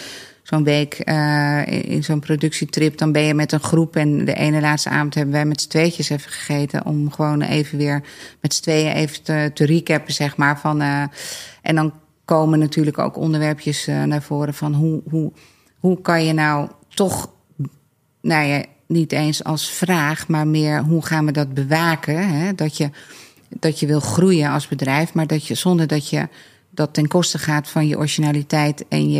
[0.43, 3.95] zo'n week uh, in, in zo'n productietrip, dan ben je met een groep.
[3.95, 6.85] En de ene laatste avond hebben wij met z'n tweetjes even gegeten.
[6.85, 8.03] Om gewoon even weer
[8.41, 10.59] met z'n tweeën even te, te recappen, zeg maar.
[10.59, 11.03] Van, uh,
[11.61, 11.93] en dan
[12.25, 15.31] komen natuurlijk ook onderwerpjes naar voren van hoe, hoe,
[15.79, 17.31] hoe kan je nou toch,
[18.21, 22.29] nou ja, niet eens als vraag, maar meer hoe gaan we dat bewaken?
[22.29, 22.55] Hè?
[22.55, 22.89] Dat, je,
[23.49, 26.27] dat je wil groeien als bedrijf, maar dat je zonder dat je
[26.77, 29.19] dat ten koste gaat van je originaliteit en je,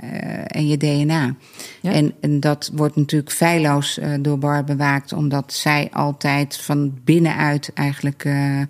[0.00, 1.34] eh, en je DNA.
[1.80, 1.92] Ja.
[1.92, 7.70] En, en dat wordt natuurlijk feilloos eh, door Bar bewaakt, omdat zij altijd van binnenuit
[7.74, 8.60] eigenlijk eh,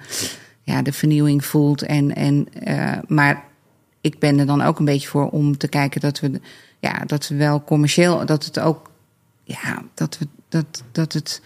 [0.63, 1.83] ja, de vernieuwing voelt.
[1.83, 2.49] En, en,
[3.07, 3.45] maar
[4.01, 6.41] ik ben er dan ook een beetje voor om te kijken dat we,
[6.79, 8.91] ja, dat we wel commercieel, dat het ook,
[9.45, 11.43] ja, dat, we, dat, dat het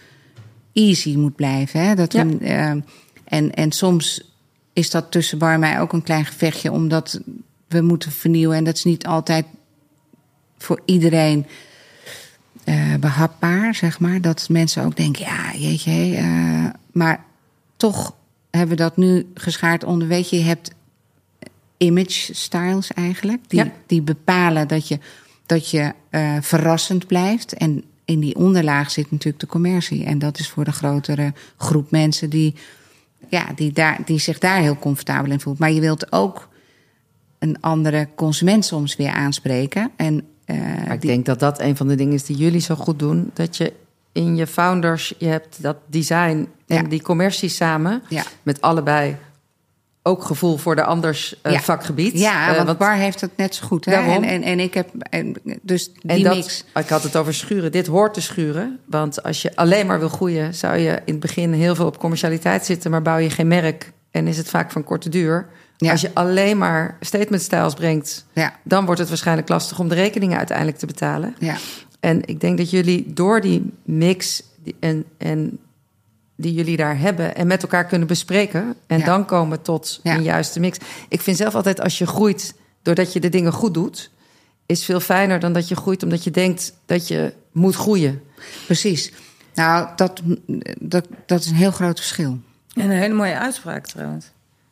[0.73, 1.79] easy moet blijven.
[1.81, 1.95] Hè?
[1.95, 2.69] Dat we, eh,
[3.23, 4.21] en, en soms
[4.73, 7.19] is dat tussen Bar en mij ook een klein gevechtje, omdat
[7.67, 8.57] we moeten vernieuwen.
[8.57, 9.45] En dat is niet altijd
[10.57, 11.45] voor iedereen
[12.63, 14.21] eh, behapbaar, zeg maar.
[14.21, 16.15] Dat mensen ook denken, ja, jeetje.
[16.15, 17.23] eh, maar
[17.77, 18.15] toch
[18.49, 20.71] hebben we dat nu geschaard onder, weet je, je hebt
[21.77, 23.41] image styles eigenlijk.
[23.49, 23.71] Die, Ja.
[23.87, 24.99] die bepalen dat je,
[25.49, 27.53] dat je eh, verrassend blijft.
[27.53, 30.05] En in die onderlaag zit natuurlijk de commercie.
[30.05, 32.55] En dat is voor de grotere groep mensen die,
[33.29, 35.59] ja, die, daar, die zich daar heel comfortabel in voelt.
[35.59, 36.47] Maar je wilt ook
[37.39, 39.91] een andere consument soms weer aanspreken.
[39.95, 42.61] En, eh, Maar ik die- denk dat dat een van de dingen is die jullie
[42.61, 43.31] zo goed doen.
[43.33, 43.73] Dat je
[44.11, 46.81] in je founders, je hebt dat design en Ja.
[46.83, 48.01] die commercie samen.
[48.09, 48.23] Ja.
[48.43, 49.15] Met allebei
[50.03, 51.59] ook gevoel voor de anders eh, Ja.
[51.59, 52.19] vakgebied.
[52.19, 53.85] Ja, Eh, want, Bar heeft het net zo goed.
[53.85, 53.91] Hè?
[53.93, 56.63] En, en, en ik heb en, dus die en dat, mix.
[56.75, 57.71] ik had het over schuren.
[57.71, 58.79] Dit hoort te schuren.
[58.85, 61.97] Want als je alleen maar wil groeien, zou je in het begin heel veel op
[61.99, 65.47] commercialiteit zitten, maar bouw je geen merk en is het vaak van korte duur.
[65.77, 65.91] Ja.
[65.91, 69.95] Als je alleen maar statement styles brengt, Ja, dan wordt het waarschijnlijk lastig om de
[69.95, 71.35] rekeningen uiteindelijk te betalen.
[71.39, 71.55] ja,
[71.99, 74.43] En ik denk dat jullie door die mix
[74.79, 75.59] en, en
[76.41, 79.05] die jullie daar hebben en met elkaar kunnen bespreken en Ja.
[79.05, 80.15] dan komen tot Ja.
[80.15, 80.77] een juiste mix.
[81.09, 84.11] Ik vind zelf altijd als je groeit doordat je de dingen goed doet,
[84.65, 88.21] is veel fijner dan dat je groeit omdat je denkt dat je moet groeien.
[88.65, 89.11] precies.
[89.53, 90.21] Nou, dat,
[90.79, 92.37] dat, dat is een heel groot verschil.
[92.75, 94.25] En een hele mooie uitspraak trouwens.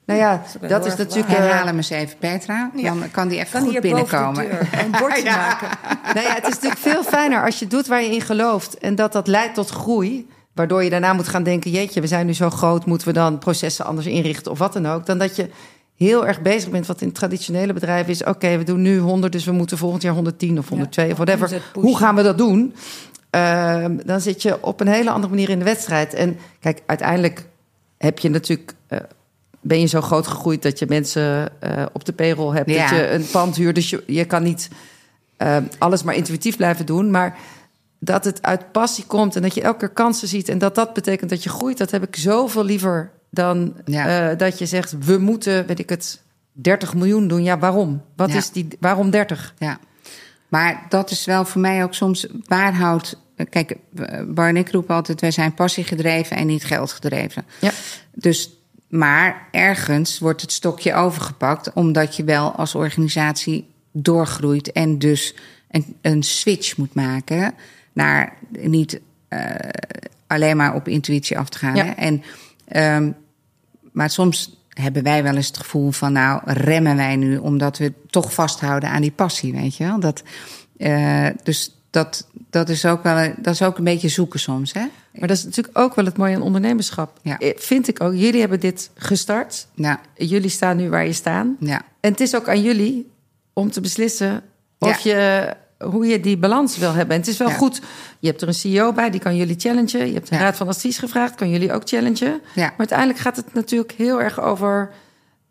[0.05, 1.27] Nou ja, dat is natuurlijk.
[1.29, 2.71] eh, Herhaal hem eens even, Petra.
[2.75, 4.49] Dan kan die even Kan goed hier boven de binnenkomen.
[4.49, 5.67] deur een bordje maken?
[6.13, 8.77] Nou ja, het is natuurlijk veel fijner als je doet waar je in gelooft.
[8.77, 10.27] En dat dat leidt tot groei.
[10.57, 13.37] Waardoor je daarna moet gaan denken: jeetje, we zijn nu zo groot, moeten we dan
[13.39, 15.05] processen anders inrichten of wat dan ook.
[15.05, 15.49] Dan dat je
[15.95, 19.45] heel erg bezig bent, wat in traditionele bedrijven is: oké, we doen nu 100, dus
[19.45, 21.61] we moeten volgend jaar 110 of 102 of whatever.
[21.73, 22.73] Hoe gaan we dat doen?
[23.29, 26.13] Ehm, dan zit je op een hele andere manier in de wedstrijd.
[26.13, 27.47] En kijk, uiteindelijk
[27.97, 28.73] heb je natuurlijk.
[28.87, 28.99] eh,
[29.61, 32.89] ben je zo groot gegroeid dat je mensen eh, op de payroll hebt, Ja.
[32.89, 33.75] dat je een pand huurt.
[33.75, 34.69] Dus je, je kan niet
[35.37, 37.11] eh, alles maar intuïtief blijven doen.
[37.11, 37.37] Maar
[37.99, 40.49] dat het uit passie komt en dat je elke keer kansen ziet...
[40.49, 44.29] en dat dat betekent dat je groeit, dat heb ik zoveel liever dan Ja.
[44.31, 44.95] eh, dat je zegt...
[45.05, 47.43] we moeten, weet ik het, 30 miljoen doen.
[47.43, 48.01] Ja, waarom?
[48.15, 48.37] Wat Ja.
[48.37, 49.53] is die, waarom 30?
[49.57, 49.79] Ja.
[50.47, 53.17] Maar dat is wel voor mij ook soms waar houdt.
[53.49, 53.75] Kijk,
[54.27, 57.45] Bar en ik roepen altijd: wij zijn passiegedreven en niet geldgedreven.
[57.61, 57.71] Ja.
[58.13, 58.49] Dus,
[58.89, 65.35] maar ergens wordt het stokje overgepakt, omdat je wel als organisatie doorgroeit en dus
[65.71, 67.53] een, een switch moet maken
[67.97, 69.49] naar niet eh,
[70.27, 71.75] alleen maar op intuïtie af te gaan.
[71.75, 71.85] Ja.
[71.85, 71.91] Hè?
[71.91, 72.23] En,
[72.67, 73.11] ehm,
[73.91, 77.93] maar soms hebben wij wel eens het gevoel van, nou, remmen wij nu omdat we
[78.09, 79.99] toch vasthouden aan die passie, weet je wel?
[79.99, 80.23] Dat,
[80.77, 84.85] eh, dus dat, dat, is ook wel dat is ook een beetje zoeken soms, hè?
[85.13, 87.19] Maar dat is natuurlijk ook wel het mooie aan ondernemerschap.
[87.21, 87.37] Ja.
[87.37, 88.13] Eh, Vind ik ook.
[88.13, 89.67] Jullie hebben dit gestart.
[89.73, 91.57] Ja, Jullie staan nu waar je staan.
[91.59, 93.11] ja, En het is ook aan jullie
[93.53, 94.43] om te beslissen
[94.79, 97.15] of je, hoe je die balans wil hebben.
[97.15, 97.53] En het is wel Ja.
[97.53, 97.81] goed.
[98.19, 100.07] Je hebt er een CEO bij, die kan jullie challengen.
[100.07, 100.43] Je hebt een Ja.
[100.43, 102.41] raad van advies gevraagd, kan jullie ook challengen.
[102.55, 102.63] Ja.
[102.63, 104.89] Maar uiteindelijk gaat het natuurlijk heel erg over...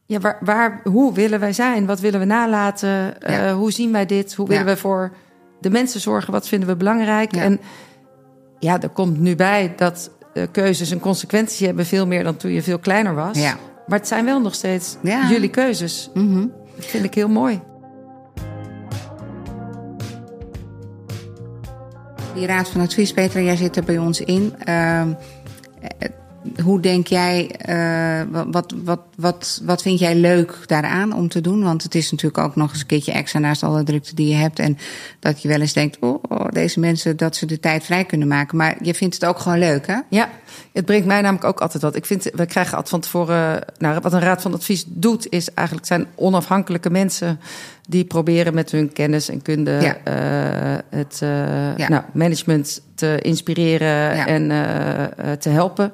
[0.08, 1.86] Ja, waar, waar, hoe willen wij zijn?
[1.86, 3.22] Wat willen we nalaten?
[3.22, 4.34] Eh, hoe zien wij dit?
[4.34, 5.12] Hoe willen we voor
[5.60, 6.32] de mensen zorgen?
[6.32, 7.32] Wat vinden we belangrijk?
[7.32, 7.60] En
[8.58, 11.86] ja, er komt nu bij dat eh, keuzes een consequentie hebben...
[11.86, 13.38] veel meer dan toen je veel kleiner was.
[13.86, 16.10] Maar het zijn wel nog steeds jullie keuzes.
[16.14, 16.46] Mhm.
[16.76, 17.60] Dat vind ik heel mooi.
[22.36, 24.54] Die raad van advies, Petra, jij zit er bij ons in.
[24.58, 25.12] Ehm,
[25.98, 26.08] eh,
[26.62, 31.62] hoe denk jij, eh, wat, wat, wat, wat, vind jij leuk daaraan om te doen?
[31.62, 34.34] Want het is natuurlijk ook nog eens een keertje extra naast alle drukte die je
[34.34, 34.58] hebt.
[34.58, 34.78] En
[35.20, 38.28] dat je wel eens denkt, oh, oh, deze mensen, dat ze de tijd vrij kunnen
[38.28, 38.56] maken.
[38.56, 39.98] Maar je vindt het ook gewoon leuk, hè?
[40.08, 40.30] Ja,
[40.72, 41.96] het brengt mij namelijk ook altijd wat.
[41.96, 43.60] Ik vind, we krijgen altijd van tevoren...
[43.78, 47.40] Nou, wat een raad van advies doet, is eigenlijk zijn onafhankelijke mensen...
[47.88, 49.96] die proberen met hun kennis en kunde Ja.
[50.04, 51.88] eh, het eh, Ja.
[51.88, 54.26] nou, management te inspireren Ja.
[54.26, 55.92] en eh, te helpen.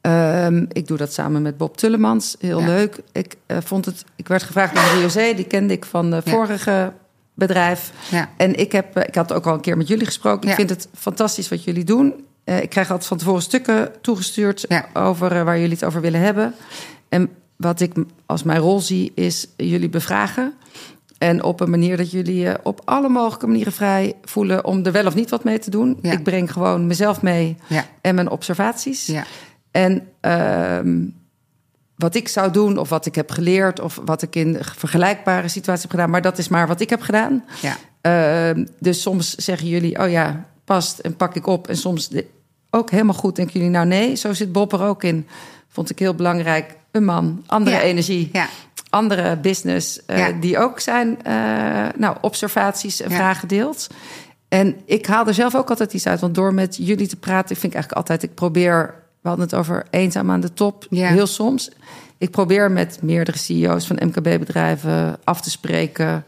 [0.00, 2.36] Ehm, ik doe dat samen met Bob Tullemans.
[2.40, 2.98] Heel leuk.
[3.12, 4.04] Ik vond het.
[4.16, 6.92] Ik werd gevraagd door Rio Zee, die kende ik van de vorige
[7.34, 7.92] bedrijf.
[8.10, 8.28] Ja.
[8.36, 10.42] En ik, heb, ik had ook al een keer met jullie gesproken.
[10.42, 10.54] Ik Ja.
[10.54, 12.14] vind het fantastisch wat jullie doen.
[12.46, 14.86] Eh, ik krijg altijd van tevoren stukken toegestuurd Ja.
[14.94, 16.54] over eh, waar jullie het over willen hebben.
[17.08, 17.92] En wat ik
[18.26, 20.54] als mijn rol zie, is jullie bevragen.
[21.18, 24.92] En op een manier dat jullie je op alle mogelijke manieren vrij voelen om er
[24.92, 25.98] wel of niet wat mee te doen.
[26.02, 26.12] Ja.
[26.12, 27.84] Ik breng gewoon mezelf mee Ja.
[28.00, 29.06] en mijn observaties.
[29.06, 29.24] Ja.
[29.70, 31.04] En ehm,
[31.96, 35.82] wat ik zou doen, of wat ik heb geleerd, of wat ik in vergelijkbare situaties
[35.82, 37.44] heb gedaan, maar dat is maar wat ik heb gedaan.
[37.62, 37.76] Ja.
[38.00, 41.68] Ehm, dus soms zeggen jullie, oh ja, past en pak ik op.
[41.68, 42.10] En soms
[42.76, 45.26] ook helemaal goed denken jullie, nou nee, zo zit Bob er ook in.
[45.68, 46.76] Vond ik heel belangrijk.
[46.90, 47.82] Een man, andere Ja.
[47.82, 48.46] energie, Ja.
[48.90, 50.32] andere business, eh, Ja.
[50.40, 51.34] die ook zijn eh,
[51.96, 53.16] nou, observaties en Ja.
[53.16, 53.86] vragen deelt.
[54.48, 56.20] En ik haal er zelf ook altijd iets uit.
[56.20, 58.22] Want door met jullie te praten, vind ik eigenlijk altijd...
[58.22, 61.08] ik probeer, we hadden het over eenzaam aan de top, Ja.
[61.08, 61.70] heel soms.
[62.18, 66.24] Ik probeer met meerdere CEO's van MKB-bedrijven af te spreken...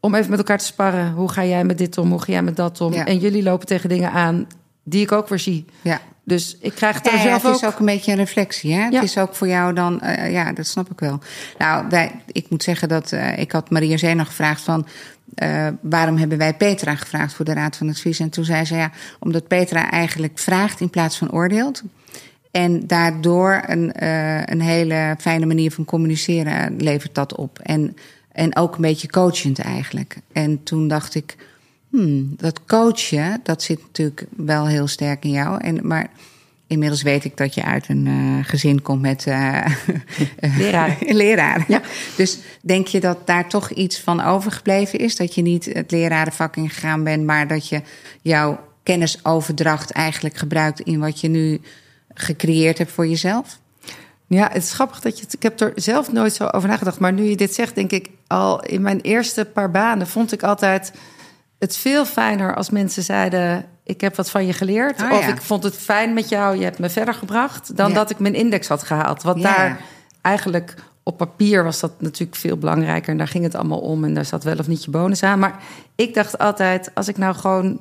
[0.00, 1.12] om even met elkaar te sparren.
[1.12, 2.10] Hoe ga jij met dit om?
[2.10, 2.92] Hoe ga jij met dat om?
[2.92, 4.46] En jullie lopen tegen dingen aan
[4.82, 5.64] die ik ook weer zie.
[5.82, 6.00] ja.
[6.24, 7.72] Dus ik krijg het er Ja, ja, zelf het is ook...
[7.72, 8.72] ook een beetje een reflectie.
[8.72, 8.86] Hè?
[8.86, 8.90] Ja.
[8.90, 11.18] Het is ook voor jou dan, eh, ja, dat snap ik wel.
[11.58, 14.86] Nou, wij, ik moet zeggen dat eh, ik had Maria Zee nog gevraagd van...
[15.34, 18.20] eh, waarom hebben wij Petra gevraagd voor de Raad van Advies?
[18.20, 18.90] En toen zei ze ja,
[19.20, 21.82] omdat Petra eigenlijk vraagt in plaats van oordeelt.
[22.50, 27.58] En daardoor een, eh, een hele fijne manier van communiceren levert dat op.
[27.58, 27.96] En,
[28.32, 30.16] en ook een beetje coachend eigenlijk.
[30.32, 31.36] En toen dacht ik,
[31.92, 35.60] hmm, dat coachen, dat zit natuurlijk wel heel sterk in jou.
[35.60, 36.10] En, maar
[36.66, 39.64] inmiddels weet ik dat je uit een eh, gezin komt met eh
[40.58, 40.96] Leraren.
[41.22, 41.82] leraren.
[42.16, 45.16] Dus denk je dat daar toch iets van overgebleven is?
[45.16, 47.82] Dat je niet het lerarenvak ingegaan bent, maar dat je
[48.22, 51.60] jouw kennisoverdracht eigenlijk gebruikt in wat je nu
[52.14, 53.60] gecreëerd hebt voor jezelf?
[54.26, 55.34] Ja, het is grappig dat je het.
[55.34, 56.98] Ik heb er zelf nooit zo over nagedacht.
[56.98, 60.42] Maar nu je dit zegt, denk ik al in mijn eerste paar banen vond ik
[60.42, 60.92] altijd
[61.62, 65.02] het veel fijner als mensen zeiden: Ik heb wat van je geleerd.
[65.02, 65.28] Ah, of ja.
[65.28, 67.76] ik vond het fijn met jou, je hebt me verder gebracht.
[67.76, 67.94] Dan Ja.
[67.94, 69.22] dat ik mijn index had gehaald.
[69.22, 69.56] Want Ja.
[69.56, 69.80] daar
[70.20, 73.10] eigenlijk op papier was dat natuurlijk veel belangrijker.
[73.12, 74.04] En daar ging het allemaal om.
[74.04, 75.38] En daar zat wel of niet je bonus aan.
[75.38, 75.62] Maar
[75.94, 77.80] ik dacht altijd: als ik nou gewoon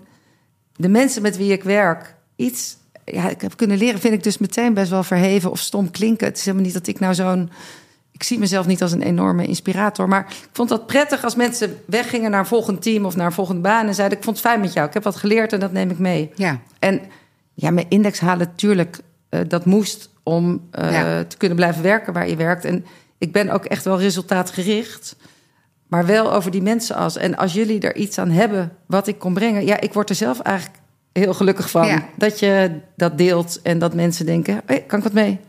[0.76, 4.38] de mensen met wie ik werk iets ja, ik heb kunnen leren, vind ik dus
[4.38, 6.28] meteen best wel verheven of stom klinken.
[6.28, 7.50] Het is helemaal niet dat ik nou zo'n.
[8.22, 10.08] Ik zie mezelf niet als een enorme inspirator.
[10.08, 13.32] Maar ik vond dat prettig als mensen weggingen naar een volgend team of naar een
[13.32, 13.88] volgende baan.
[13.88, 14.88] En zeiden: Ik vond het fijn met jou.
[14.88, 16.32] Ik heb wat geleerd en dat neem ik mee.
[16.36, 17.02] Ja, En
[17.54, 21.24] ja, mijn index halen, natuurlijk, eh, dat moest om eh, Ja.
[21.24, 22.66] te kunnen blijven werken waar je werkt.
[22.66, 22.86] En
[23.18, 25.16] ik ben ook echt wel resultaatgericht.
[25.88, 27.18] Maar wel over die mensen als.
[27.18, 29.66] En als jullie er iets aan hebben wat ik kon brengen.
[29.66, 30.78] Ja, ik word er zelf eigenlijk
[31.12, 31.88] heel gelukkig van.
[31.88, 32.06] Ja.
[32.18, 35.40] Dat je dat deelt en dat mensen denken: hey, kan ik wat mee?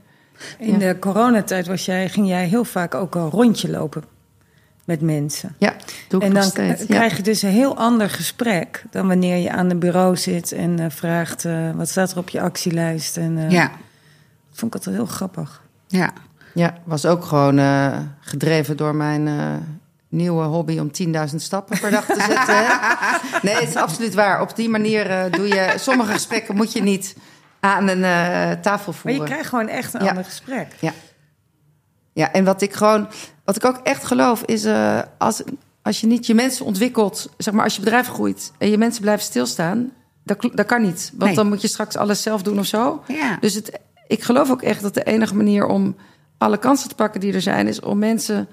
[0.58, 4.04] In de coronatijd was jij, ging jij heel vaak ook een rondje lopen
[4.84, 5.54] met mensen.
[5.58, 5.74] Ja,
[6.08, 6.84] doe ik En dan steeds.
[6.84, 6.94] k- Ja.
[6.94, 10.78] krijg je dus een heel ander gesprek dan wanneer je aan een bureau zit en
[10.78, 13.16] eh, vraagt eh, wat staat er op je actielijst.
[13.16, 15.62] En, eh, ja, Dat vond ik altijd heel grappig.
[15.86, 16.12] ja.
[16.54, 19.54] Ja, was ook gewoon eh, gedreven door mijn eh,
[20.08, 20.90] nieuwe hobby om
[21.30, 22.56] 10.000 stappen per dag te zetten.
[22.56, 22.66] hè.
[23.46, 24.40] nee, het is absoluut waar.
[24.40, 25.72] Op die manier eh, doe je...
[25.76, 27.16] Sommige gesprekken moet je niet
[27.64, 29.20] aan een eh, tafel Maar voeren.
[29.20, 30.08] je krijgt gewoon echt een Ja.
[30.08, 30.66] ander gesprek.
[30.80, 30.92] Ja.
[32.12, 33.08] Ja, en wat ik gewoon,
[33.44, 35.42] wat ik ook echt geloof, is eh, als,
[35.82, 39.02] als je niet je mensen ontwikkelt, zeg maar als je bedrijf groeit en je mensen
[39.02, 39.92] blijven stilstaan,
[40.24, 41.10] dat, dat kan niet.
[41.12, 41.34] Want Nee.
[41.34, 43.02] dan moet je straks alles zelf doen of zo.
[43.08, 43.36] Ja.
[43.40, 45.96] Dus het, ik geloof ook echt dat de enige manier om
[46.38, 48.48] alle kansen te pakken die er zijn, is om mensen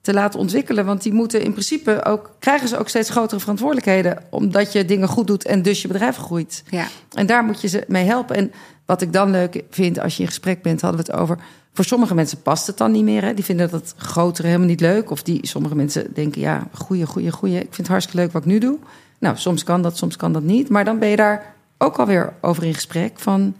[0.00, 0.86] te laten ontwikkelen.
[0.86, 5.08] Want die moeten in principe ook, krijgen ze ook steeds grotere verantwoordelijkheden, omdat je dingen
[5.08, 6.62] goed doet en dus je bedrijf groeit.
[6.70, 6.86] ja.
[7.12, 8.36] En daar moet je ze mee helpen.
[8.36, 8.52] En
[8.86, 11.38] wat ik dan leuk vind als je in gesprek bent, hadden we het over.
[11.72, 13.22] Voor sommige mensen past het dan niet meer.
[13.24, 13.34] Hè?
[13.34, 15.10] Die vinden dat grotere helemaal niet leuk.
[15.10, 17.54] Of die, sommige mensen denken, ja, goeie, goeie, goeie.
[17.54, 18.78] Ik vind het hartstikke leuk wat ik nu doe.
[19.18, 20.68] Nou, soms kan dat, soms kan dat niet.
[20.68, 23.18] Maar dan ben je daar ook alweer over in gesprek.
[23.18, 23.54] Van,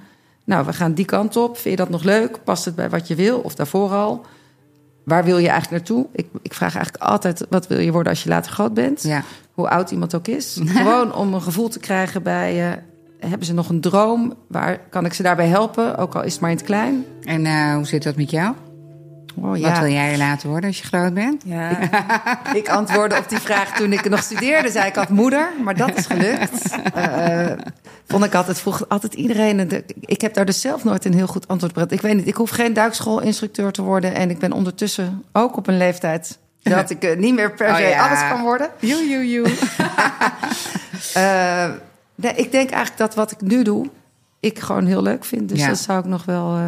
[0.45, 1.59] nou, we gaan die kant op.
[1.59, 2.45] Vind je dat nog leuk?
[2.45, 3.39] Past het bij wat je wil?
[3.39, 4.27] Of daarvoor al?
[5.09, 6.07] Waar wil je eigenlijk naartoe?
[6.13, 9.03] Ik, ik vraag eigenlijk altijd, wat wil je worden als je later groot bent?
[9.03, 9.23] ja.
[9.53, 10.61] hoe oud iemand ook is.
[10.65, 12.71] Gewoon om een gevoel te krijgen bij...
[12.71, 12.77] eh,
[13.19, 14.35] hebben ze nog een droom?
[14.49, 15.97] Waar kan ik ze daarbij helpen?
[15.97, 17.05] Ook al is het maar in het klein.
[17.23, 18.55] En eh, hoe zit dat met jou?
[19.37, 21.43] Oh, Wat wil jij later worden als je groot bent?
[21.45, 21.79] Ja,
[22.55, 24.71] Ik antwoordde op die vraag toen ik nog studeerde.
[24.71, 26.77] Zei ik had moeder, maar dat is gelukt.
[26.95, 27.47] Eh,
[28.07, 29.69] vond ik altijd, vroeg altijd iedereen...
[29.69, 31.93] de- ik heb daar dus zelf nooit een heel goed antwoord op.
[31.93, 34.15] Ik weet niet, ik hoef geen duikschoolinstructeur te worden.
[34.15, 36.39] En ik ben ondertussen ook op een leeftijd...
[36.63, 38.07] dat ik eh, niet meer per Oh, se ja.
[38.09, 38.69] alles kan worden.
[38.81, 39.47] Joe, joe, joe.
[41.15, 41.71] Eh,
[42.15, 43.87] nee, ik denk eigenlijk dat wat ik nu doe,
[44.41, 45.49] ik gewoon heel leuk vind.
[45.49, 45.69] Dus Ja.
[45.69, 46.59] dat zou ik nog wel.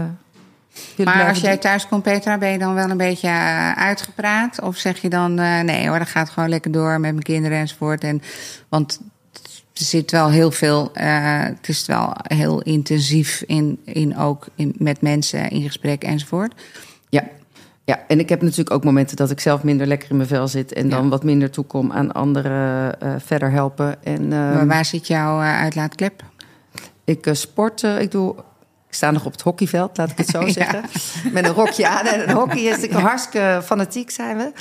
[1.04, 4.60] Maar als jij thuis komt, Petra, ben je dan wel een beetje eh, uitgepraat?
[4.60, 7.58] Of zeg je dan, eh, nee hoor, dat gaat gewoon lekker door met mijn kinderen
[7.58, 8.04] enzovoort?
[8.04, 8.22] En,
[8.68, 9.00] want
[9.72, 14.74] er zit wel heel veel, eh, het is wel heel intensief in, in ook in,
[14.78, 16.54] met mensen in gesprek enzovoort.
[17.08, 17.24] Ja.
[17.84, 20.48] Ja, en ik heb natuurlijk ook momenten dat ik zelf minder lekker in mijn vel
[20.48, 24.04] zit en dan wat minder toekom aan anderen uh, verder helpen.
[24.04, 26.22] En, maar waar zit jouw uitlaatklep?
[27.04, 28.34] Ik sport, ik doe
[28.90, 30.82] ik sta nog op het hockeyveld, laat ik het zo zeggen.
[31.32, 32.06] Met een rokje aan.
[32.06, 34.52] En een hockey is natuurlijk hartstikke fanatiek zijn we.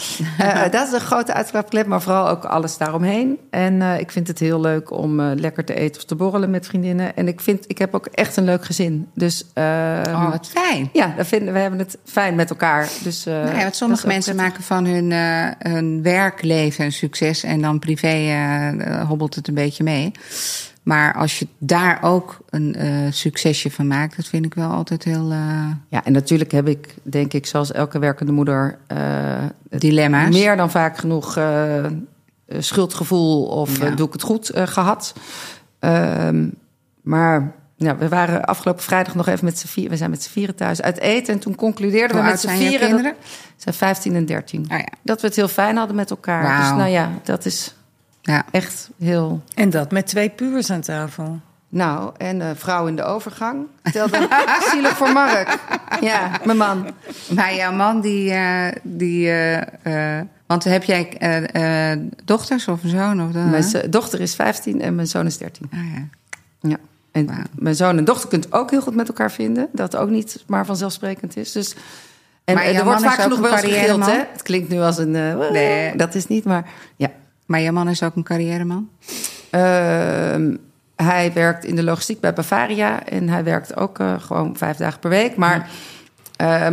[0.42, 3.40] Uh, dat is een grote uitklapclip, maar vooral ook alles daaromheen.
[3.50, 6.50] En uh, ik vind het heel leuk om uh, lekker te eten of te borrelen
[6.50, 7.16] met vriendinnen.
[7.16, 9.08] En ik, vind, ik heb ook echt een leuk gezin.
[9.14, 10.90] Dus, oh, wat fijn.
[10.94, 12.90] Ja, dat vinden, we hebben het fijn met elkaar.
[13.04, 15.12] Dus, nee, nou want sommige mensen maken van hun,
[15.60, 17.44] hun werkleven een succes...
[17.44, 18.08] en dan privé
[19.08, 20.12] hobbelt het een beetje mee.
[20.90, 25.04] Maar als je daar ook een uh, succesje van maakt, dat vind ik wel altijd
[25.04, 25.32] heel.
[25.32, 25.68] Uh...
[25.90, 28.78] Ja, en natuurlijk heb ik, denk ik, zoals elke werkende moeder.
[28.92, 28.98] Uh,
[29.70, 30.36] Dilemma's.
[30.36, 31.40] Meer dan vaak genoeg
[32.58, 35.14] schuldgevoel of doe ik het goed gehad.
[35.80, 36.48] Ehm,
[37.02, 39.92] maar ja, we waren afgelopen vrijdag nog even met z'n vieren.
[39.92, 41.34] We zijn met z'n vieren thuis uit eten.
[41.34, 42.88] En toen concludeerden we met z'n vieren.
[42.88, 43.14] Kinderen?
[43.56, 44.66] zijn 15 en 13.
[44.70, 44.88] Ah, ja.
[45.02, 46.44] Dat we het heel fijn hadden met elkaar.
[46.44, 46.58] Wow.
[46.58, 47.74] Dus nou ja, dat is
[48.30, 48.46] ja.
[48.52, 49.42] Echt heel.
[49.56, 51.40] En dat met twee puurs aan tafel.
[51.70, 53.66] Nou, en een vrouw in de overgang.
[53.92, 54.28] Telde
[54.72, 55.58] zielig voor Mark.
[56.02, 56.88] Ja, mijn man.
[57.36, 58.32] Maar jouw man, die.
[58.32, 61.18] Uh, die uh, uh, want heb jij
[62.26, 63.28] dochters of een zoon?
[63.28, 65.70] Of mijn dochter is 15 en mijn zoon is 13.
[65.72, 66.08] Ah, ja.
[66.70, 66.78] ja.
[67.12, 67.38] En wow.
[67.56, 69.68] mijn zoon en dochter kunt ook heel goed met elkaar vinden.
[69.72, 71.52] Dat ook niet maar vanzelfsprekend is.
[71.52, 71.76] Dus.
[72.44, 74.24] En maar er wordt vaak genoeg wel gegild, hè?
[74.32, 75.12] Het klinkt nu als een.
[75.52, 77.10] nee, dat is niet, maar ja.
[77.50, 78.90] Maar je man is ook een carrièreman?
[79.52, 80.56] Uh,
[80.96, 83.06] hij werkt in de logistiek bij Bavaria.
[83.06, 85.36] En hij werkt ook uh, gewoon vijf dagen per week.
[85.36, 85.70] Maar
[86.42, 86.68] uh,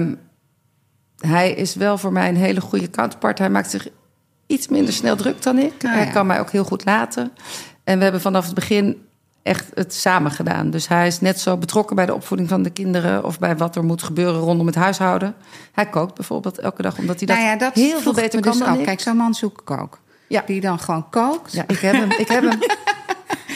[1.18, 3.38] hij is wel voor mij een hele goede counterpart.
[3.38, 3.88] Hij maakt zich
[4.46, 5.84] iets minder snel druk dan ik.
[5.84, 6.12] Ah, hij ja.
[6.12, 7.32] kan mij ook heel goed laten.
[7.84, 9.06] En we hebben vanaf het begin
[9.42, 10.70] echt het samen gedaan.
[10.70, 13.24] Dus hij is net zo betrokken bij de opvoeding van de kinderen...
[13.24, 15.34] of bij wat er moet gebeuren rondom het huishouden.
[15.72, 18.52] Hij kookt bijvoorbeeld elke dag, omdat hij dat, nou ja, dat heel veel beter kan
[18.52, 18.84] dus dan ik.
[18.84, 20.04] Kijk, zo'n man zoek ik ook.
[20.28, 20.42] Ja.
[20.46, 21.52] Die dan gewoon kookt.
[21.52, 22.10] Ja, ik heb hem.
[22.10, 22.58] Ik heb hem.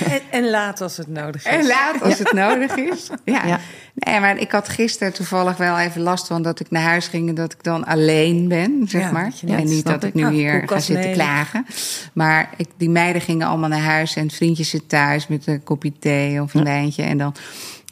[0.08, 1.52] En, en laat als het nodig is.
[1.52, 3.08] En laat als het nodig is.
[3.24, 3.46] Ja.
[3.46, 3.60] Ja.
[3.94, 7.28] Nee, maar ik had gisteren toevallig wel even last van dat ik naar huis ging
[7.28, 9.32] en dat ik dan alleen ben, zeg Ja, maar.
[9.46, 11.66] en niet dat ik nu Ah, hier ga koelkast zitten klagen.
[12.12, 15.62] Maar ik, die meiden gingen allemaal naar huis en het vriendje zit thuis met een
[15.62, 17.02] kopje thee of een wijntje.
[17.02, 17.34] En dan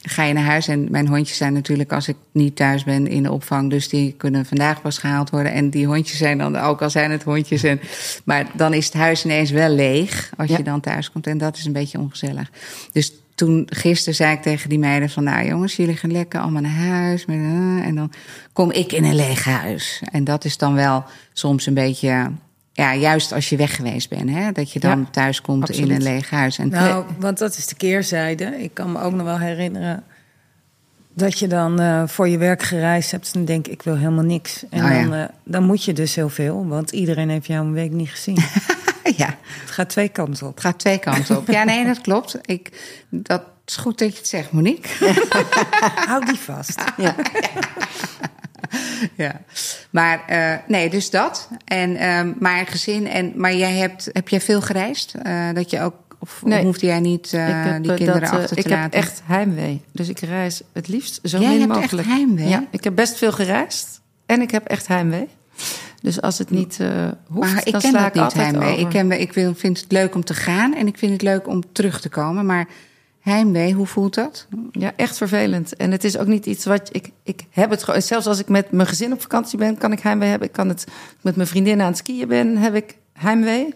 [0.09, 3.23] ga je naar huis en mijn hondjes zijn natuurlijk als ik niet thuis ben in
[3.23, 3.71] de opvang.
[3.71, 5.53] Dus die kunnen vandaag pas gehaald worden.
[5.53, 7.63] En die hondjes zijn dan ook al zijn het hondjes.
[7.63, 7.81] En,
[8.25, 10.57] maar dan is het huis ineens wel leeg als Ja.
[10.57, 11.27] je dan thuis komt.
[11.27, 12.51] En dat is een beetje ongezellig.
[12.93, 15.25] Dus toen gisteren zei ik tegen die meiden van...
[15.25, 17.25] nou jongens, jullie gaan lekker allemaal naar huis.
[17.25, 17.35] Eh,
[17.87, 18.13] en dan
[18.53, 20.03] kom ik in een leeg huis.
[20.11, 22.31] En dat is dan wel soms een beetje...
[22.79, 24.53] Ja, juist als je weg geweest bent, hè?
[24.53, 26.59] dat je dan Ja, thuis komt in een leeg huis.
[26.59, 28.45] En Nou, want dat is de keerzijde.
[28.45, 30.05] Ik kan me ook nog wel herinneren
[31.15, 33.25] dat je dan eh, voor je werk gereisd hebt.
[33.27, 34.65] En dan denk ik, wil helemaal niks.
[34.71, 35.03] En Oh ja.
[35.03, 38.11] dan, eh, dan moet je dus heel veel, want iedereen heeft jou een week niet
[38.11, 38.37] gezien.
[39.17, 40.55] ja, Het gaat twee kanten op.
[40.55, 41.49] het gaat twee kanten op.
[41.49, 42.39] Ja, nee, dat klopt.
[42.43, 42.71] Ik,
[43.09, 44.89] dat is goed dat je het zegt, Monique.
[46.09, 46.81] Hou die vast.
[46.97, 47.15] Ja.
[49.17, 49.41] ja.
[49.91, 51.49] Maar eh, nee, dus dat.
[51.65, 53.07] En, ehm, maar gezin.
[53.09, 55.15] En, maar jij hebt, heb jij veel gereisd?
[55.23, 55.95] Eh, dat je ook.
[56.21, 56.65] Of Nee.
[56.65, 58.83] hoefde jij niet eh, ik heb, die kinderen dat, achter te ik laten?
[58.83, 59.83] heb echt heimwee.
[59.93, 62.09] Dus ik reis het liefst zo Jij min hebt echt mogelijk.
[62.09, 62.49] heimwee?
[62.49, 64.01] Ja, ik heb best veel gereisd.
[64.27, 65.29] En ik heb echt heimwee.
[66.03, 66.79] Dus als het niet
[67.27, 68.79] hoeft, Maar ik ken sla dat ik niet altijd heimwee.
[68.79, 71.47] Ik, ken, ik wil, vind het leuk om te gaan en ik vind het leuk
[71.49, 72.47] om terug te komen.
[72.47, 72.67] Maar
[73.29, 74.47] heimwee, hoe voelt dat?
[74.73, 75.77] Ja, echt vervelend.
[75.77, 77.11] En het is ook niet iets wat ik.
[77.23, 78.03] Ik heb het gewoon.
[78.03, 80.49] Zelfs als ik met mijn gezin op vakantie ben, kan ik heimwee hebben.
[80.49, 80.85] Ik kan het
[81.21, 83.75] met mijn vriendinnen aan het skiën ben, heb ik heimwee.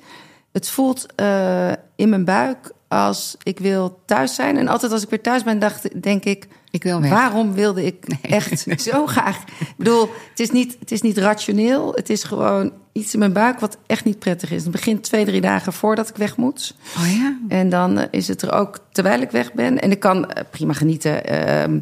[0.52, 4.56] Het voelt eh, in mijn buik als ik wil thuis zijn.
[4.56, 6.46] En altijd als ik weer thuis ben, dacht, denk ik.
[6.70, 7.10] Ik wil weg.
[7.10, 9.42] Waarom wilde ik echt zo graag?
[9.60, 11.92] Ik bedoel, het is, niet, het is niet rationeel.
[11.94, 14.62] Het is gewoon iets in mijn buik wat echt niet prettig is.
[14.62, 16.74] Het begint twee, drie dagen voordat ik weg moet.
[16.96, 17.38] Oh ja?
[17.48, 19.80] En dan eh, is het er ook terwijl ik weg ben.
[19.80, 21.24] En ik kan eh, prima genieten.
[21.26, 21.80] ehm,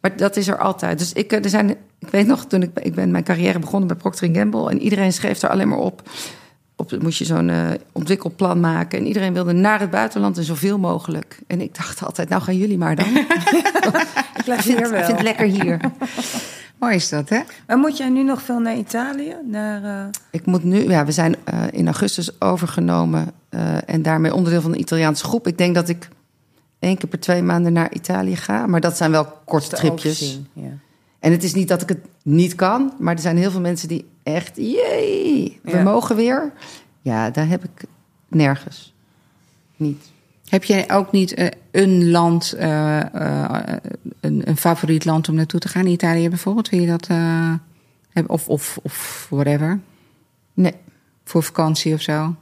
[0.00, 0.98] maar dat is er altijd.
[0.98, 3.88] Dus ik, eh, er zijn, ik weet nog, toen ik, ik ben mijn carrière begonnen
[3.88, 4.70] bij Procter Gamble...
[4.70, 6.02] en iedereen schreef er alleen maar op...
[6.76, 7.50] op moest je zo'n
[7.92, 8.98] ontwikkelplan maken.
[8.98, 11.38] En iedereen wilde naar het buitenland en zoveel mogelijk.
[11.46, 13.06] En ik dacht altijd, nou gaan jullie maar dan.
[14.44, 15.80] Ik vind, ik vind het lekker hier.
[16.84, 17.40] Mooi is dat, hè?
[17.66, 19.36] Maar moet jij nu nog veel naar Italië?
[19.44, 24.34] Naar, eh, Ik moet nu, ja, we zijn eh, in augustus overgenomen eh, en daarmee
[24.34, 25.46] onderdeel van de Italiaanse groep.
[25.46, 26.08] Ik denk dat ik
[26.78, 30.40] één keer per twee maanden naar Italië ga, maar dat zijn wel korte te tripjes.
[30.52, 30.70] Ja.
[31.18, 33.88] En het is niet dat ik het niet kan, maar er zijn heel veel mensen
[33.88, 35.82] die echt, jee, we Ja.
[35.82, 36.52] mogen weer.
[37.02, 37.84] Ja, daar heb ik
[38.28, 38.94] nergens.
[39.76, 40.02] Niet.
[40.48, 43.76] Heb jij ook niet eh, een land, eh, eh,
[44.20, 45.86] een, een favoriet land om naartoe te gaan?
[45.86, 47.06] Italië bijvoorbeeld, vind je dat...
[47.06, 47.52] eh,
[48.26, 49.80] Of, of, of whatever?
[50.54, 50.74] Nee.
[51.24, 52.34] Voor vakantie of zo?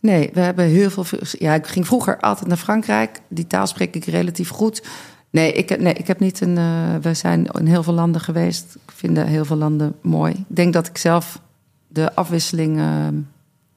[0.00, 1.04] Nee, we hebben heel veel.
[1.38, 3.20] Ja, ik ging vroeger altijd naar Frankrijk.
[3.28, 4.82] Die taal spreek ik relatief goed.
[5.30, 6.56] Nee, ik, nee, ik heb niet een.
[6.56, 8.74] Uh, we zijn in heel veel landen geweest.
[8.74, 10.32] Ik vind heel veel landen mooi.
[10.32, 11.40] Ik denk dat ik zelf
[11.88, 12.76] de afwisseling.
[12.78, 13.06] Uh,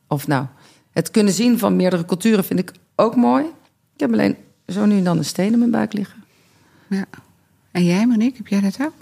[0.07, 0.45] of nou,
[0.91, 3.43] het kunnen zien van meerdere culturen vind ik ook mooi.
[3.93, 4.37] Ik heb alleen
[4.71, 6.23] zo nu en dan een steen in mijn buik liggen.
[6.87, 7.05] Ja.
[7.71, 8.93] En jij, Monique, heb jij dat ook?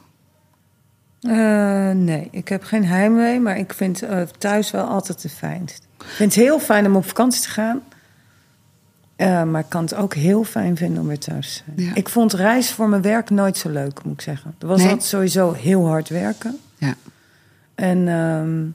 [1.22, 5.88] Uh, nee, ik heb geen heimwee, maar ik vind uh, thuis wel altijd de fijnst.
[5.98, 7.82] Ik vind het heel fijn om op vakantie te gaan.
[9.18, 11.88] Uh, maar ik kan het ook heel fijn vinden om weer thuis te zijn.
[11.88, 11.96] Ja.
[11.96, 14.56] Ik vond reis voor mijn werk nooit zo leuk, moet ik zeggen.
[14.60, 14.88] Er was Nee.
[14.90, 16.58] altijd sowieso heel hard werken.
[16.78, 16.96] Ja.
[17.76, 18.66] En, ehm,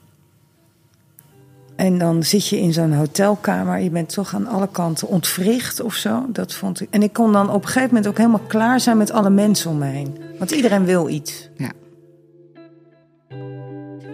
[1.77, 3.79] en dan zit je in zo'n hotelkamer.
[3.79, 6.27] Je bent toch aan alle kanten ontwricht of zo.
[6.29, 6.89] Dat vond ik.
[6.91, 9.70] En ik kon dan op een gegeven moment ook helemaal klaar zijn met alle mensen
[9.70, 10.18] om me heen.
[10.39, 11.49] Want iedereen wil iets.
[11.57, 11.72] ja.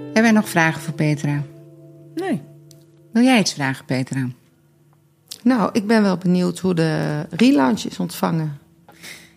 [0.05, 1.43] Hebben wij nog vragen voor Petra?
[2.15, 2.43] Nee.
[3.13, 4.29] Wil jij iets vragen, Petra?
[5.43, 8.59] Nou, ik ben wel benieuwd hoe de relaunch is ontvangen.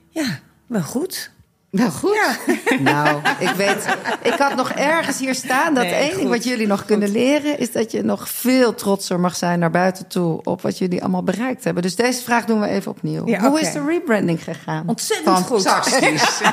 [0.09, 1.31] Ja, wel goed.
[1.73, 2.17] Wel goed.
[2.79, 3.85] Nou, ik weet,
[4.21, 7.59] ik had nog ergens hier staan dat Nee, één ding wat jullie nog kunnen leren
[7.59, 11.23] is dat je nog veel trotser mag zijn naar buiten toe op wat jullie allemaal
[11.23, 11.83] bereikt hebben.
[11.83, 13.27] Dus deze vraag doen we even opnieuw.
[13.27, 14.83] Ja, Hoe is de rebranding gegaan?
[14.87, 15.61] Ontzettend goed.
[15.61, 16.41] Fantastisch.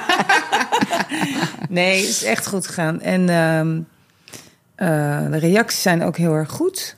[1.69, 3.01] Nee, het is echt goed gegaan.
[3.01, 3.81] En ehm,
[4.75, 6.97] eh, de reacties zijn ook heel erg goed.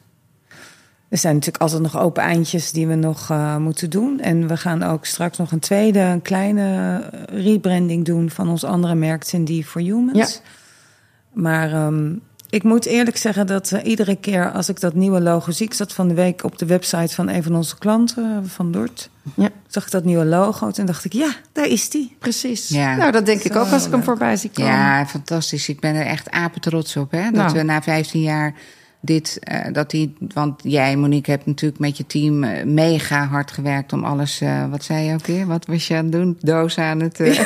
[1.12, 4.20] Er zijn natuurlijk altijd nog open eindjes die we nog eh, moeten doen.
[4.20, 8.64] En we gaan ook straks nog een tweede, een kleine eh, rebranding doen van ons
[8.64, 10.18] andere merk, Cindy for Humans.
[10.32, 10.40] Ja.
[11.32, 12.12] Maar ehm,
[12.50, 15.74] ik moet eerlijk zeggen dat eh, iedere keer als ik dat nieuwe logo zie, ik
[15.74, 19.48] zat van de week op de website van een van onze klanten, van Dort, Ja,
[19.66, 20.70] zag ik dat nieuwe logo.
[20.70, 22.16] Toen dacht ik, ja, daar is die.
[22.18, 22.68] precies.
[22.68, 22.96] Ja.
[22.96, 24.04] Nou, dat denk ik ook als ik hem leuk.
[24.04, 24.70] voorbij zie komen.
[24.72, 25.68] Ja, fantastisch.
[25.68, 27.10] Ik ben er echt apen trots op.
[27.10, 27.22] Hè?
[27.22, 27.52] Dat Nou.
[27.52, 28.54] we na 15 jaar
[29.04, 33.50] dit, eh, dat die, want jij, Monique, hebt natuurlijk met je team eh, mega hard
[33.50, 34.40] gewerkt om alles.
[34.40, 35.46] eh, wat zei je ook weer?
[35.46, 36.36] Wat was je aan het doen?
[36.40, 37.20] Doos aan het.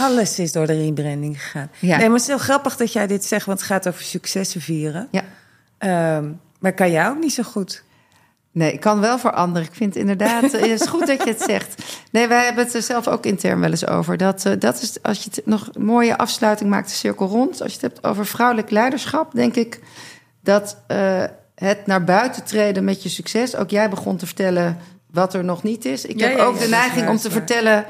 [0.00, 1.70] Alles is door de rebranding gegaan.
[1.78, 1.96] Ja.
[1.96, 4.60] Nee, maar het is heel grappig dat jij dit zegt, want het gaat over successen
[4.60, 5.08] vieren.
[5.10, 5.22] Ja.
[5.78, 6.24] Ehm,
[6.58, 7.82] maar kan jij ook niet zo goed?
[8.58, 9.68] Nee, ik kan wel voor anderen.
[9.68, 11.82] Ik vind inderdaad, eh, het is goed dat je het zegt.
[12.10, 14.16] Nee, wij hebben het er zelf ook intern wel eens over.
[14.16, 17.62] Dat, eh, dat is, als je het nog een mooie afsluiting maakt, de cirkel rond.
[17.62, 19.80] Als je het hebt over vrouwelijk leiderschap, denk ik
[20.42, 23.56] dat eh, het naar buiten treden met je succes.
[23.56, 24.78] Ook jij begon te vertellen
[25.10, 26.04] wat er nog niet is.
[26.04, 27.84] Ik Ja, heb ja, ook ja, de neiging om te vertellen.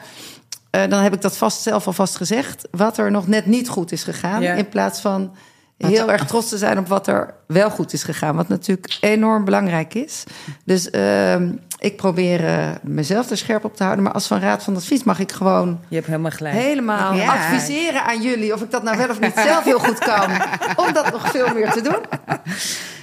[0.71, 2.69] eh, dan heb ik dat vast zelf alvast gezegd.
[2.71, 4.43] Wat er nog net niet goed is gegaan.
[4.43, 5.35] In plaats van
[5.79, 8.37] heel erg trots te zijn op wat er wel goed is gegaan.
[8.37, 10.25] Wat natuurlijk enorm belangrijk is.
[10.65, 14.05] Dus ehm, ik probeer eh, mezelf er scherp op te houden.
[14.05, 16.55] Maar als van raad van advies mag ik gewoon Je hebt helemaal gelijk.
[16.55, 17.35] helemaal Ja.
[17.35, 18.53] adviseren aan jullie.
[18.55, 20.31] Of ik dat nou wel of niet zelf heel goed kan.
[20.87, 21.99] Om dat nog veel meer te doen.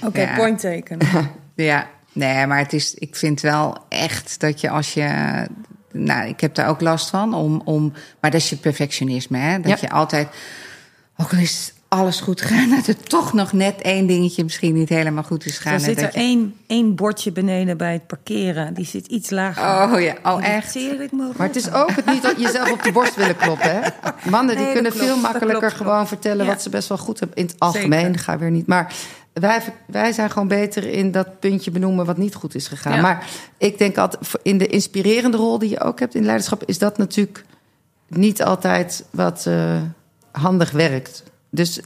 [0.02, 0.34] Oké, Ja.
[0.36, 0.98] point taken.
[1.54, 5.10] Ja, nee, maar het is, ik vind wel echt dat je als je.
[5.92, 7.34] Nou, ik heb daar ook last van.
[7.34, 9.60] Om, om, maar dat is je perfectionisme, hè?
[9.60, 9.88] Dat Ja.
[9.88, 10.28] je altijd.
[11.16, 14.88] Ook al is alles goed gegaan, dat er toch nog net één dingetje misschien niet
[14.88, 15.72] helemaal goed is gegaan.
[15.72, 18.74] Er zit er je- één, één bordje beneden bij het parkeren.
[18.74, 19.92] Die zit iets lager.
[19.94, 20.74] Oh ja, oh echt.
[20.74, 23.70] Ik Maar het is ook het niet dat jezelf op de borst willen kloppen.
[23.70, 23.80] Hè?
[24.30, 26.08] Mannen die Nee, kunnen klopt, veel makkelijker klopt, gewoon klopt.
[26.08, 26.50] vertellen Ja.
[26.52, 27.36] wat ze best wel goed hebben.
[27.38, 28.18] In het algemeen, Zeker.
[28.20, 28.66] ga weer niet.
[28.66, 28.94] Maar
[29.32, 32.94] wij, wij zijn gewoon beter in dat puntje benoemen wat niet goed is gegaan.
[32.94, 33.00] Ja.
[33.00, 33.26] Maar
[33.58, 36.98] ik denk altijd, in de inspirerende rol die je ook hebt in leiderschap, is dat
[36.98, 37.44] natuurlijk
[38.08, 39.76] niet altijd wat eh,
[40.32, 41.22] handig werkt.
[41.56, 41.80] Dus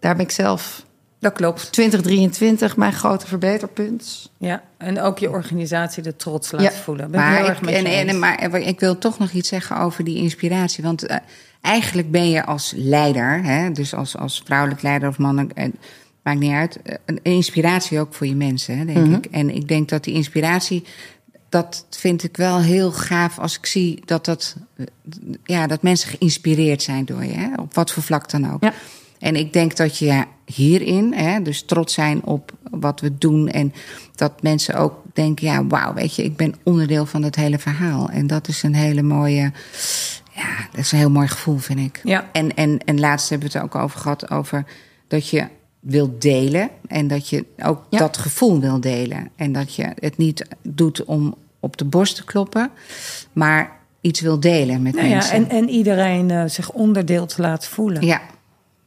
[0.00, 0.86] daar ben ik zelf
[1.20, 1.72] Dat klopt.
[1.72, 4.30] 2023 mijn grote verbeterpunt.
[4.38, 6.82] Ja, en ook je organisatie de trots laten Ja.
[6.82, 7.10] voelen.
[7.10, 9.48] Ben ik Maar heel ik, erg met en, en, maar ik wil toch nog iets
[9.48, 10.84] zeggen over die inspiratie.
[10.84, 11.16] Want eh,
[11.60, 15.68] eigenlijk ben je als leider, hè, dus als, als vrouwelijk leider of man, eh,
[16.22, 19.14] maakt niet uit, eh, een inspiratie ook voor je mensen, hè, denk Mhm.
[19.14, 19.26] ik.
[19.26, 20.84] En ik denk dat die inspiratie,
[21.48, 24.56] dat vind ik wel heel gaaf als ik zie dat, dat,
[25.44, 28.62] ja, dat mensen geïnspireerd zijn door je, hè, op wat voor vlak dan ook.
[28.62, 28.72] Ja.
[29.18, 33.48] En ik denk dat je hierin, hè, dus trots zijn op wat we doen.
[33.48, 33.72] En
[34.14, 38.08] dat mensen ook denken, ja, wauw, weet je, ik ben onderdeel van het hele verhaal.
[38.08, 39.52] En dat is een hele mooie,
[40.32, 42.00] ja, dat is een heel mooi gevoel, vind ik.
[42.04, 42.28] Ja.
[42.32, 44.64] En, en, en laatst hebben we het ook over gehad, over
[45.08, 45.48] dat je
[45.80, 46.68] wilt delen.
[46.86, 47.98] En dat je ook Ja.
[47.98, 49.30] dat gevoel wil delen.
[49.36, 52.70] En dat je het niet doet om op de borst te kloppen,
[53.32, 55.34] maar iets wil delen met Nou ja, mensen.
[55.34, 58.02] en, en iedereen eh, zich onderdeel te laten voelen.
[58.06, 58.20] ja,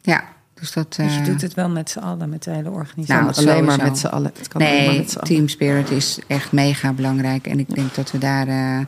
[0.02, 0.24] ja.
[0.54, 0.96] Dus dat.
[0.96, 3.44] Dus je eh, doet het wel met z'n allen, met de hele organisatie.
[3.46, 4.32] Nou, alleen maar met z'n allen.
[4.38, 5.28] Het kan maar Nee, met z'n allen.
[5.28, 7.48] team spirit is echt mega belangrijk.
[7.48, 8.86] En ik denk dat we daar, eh,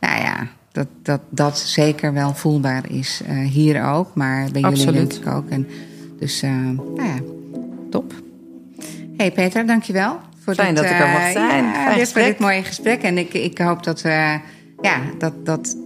[0.00, 3.20] nou ja, dat, dat dat zeker wel voelbaar is.
[3.30, 5.48] Uh, hier ook, maar bij jullie denk ik ook.
[5.48, 5.66] En
[6.18, 7.18] dus, uh, nou ja,
[7.96, 8.12] top.
[9.16, 10.20] hey Peter, dankjewel.
[10.44, 11.64] Voor Fijn dit, dat ik er mag zijn.
[11.64, 13.02] Ja, dit, voor dit mooie gesprek.
[13.02, 14.40] En ik, ik hoop dat we,
[14.80, 15.76] ja, dat, dat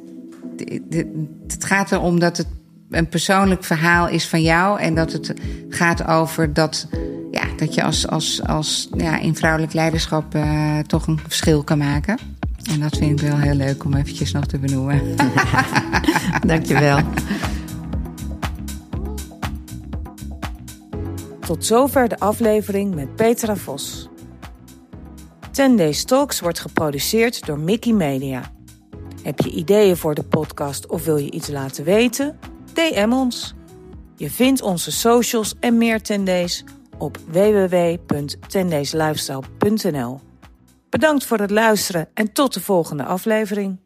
[1.47, 2.47] het gaat erom dat het
[2.91, 4.81] een persoonlijk verhaal is van jou.
[4.81, 5.35] En dat het
[5.69, 6.89] gaat over dat,
[7.31, 11.79] ja, dat je als, als, als ja, in vrouwelijk leiderschap uh, toch een verschil kan
[11.79, 12.19] maken.
[12.71, 15.17] En dat vind ik wel heel leuk om eventjes nog te benoemen.
[16.47, 16.99] Dankjewel.
[21.51, 24.09] Tot zover de aflevering met Petra Vos.
[25.51, 28.53] Ten Days Talks wordt geproduceerd door Mickey Media.
[29.23, 32.39] Heb je ideeën voor de podcast of wil je iets laten weten?
[32.73, 33.55] DM ons.
[34.17, 36.65] Je vindt onze socials en meer Tendays
[36.99, 40.21] op www.tendayslifestyle.nl.
[40.89, 43.79] Bedankt voor het luisteren en tot de volgende aflevering.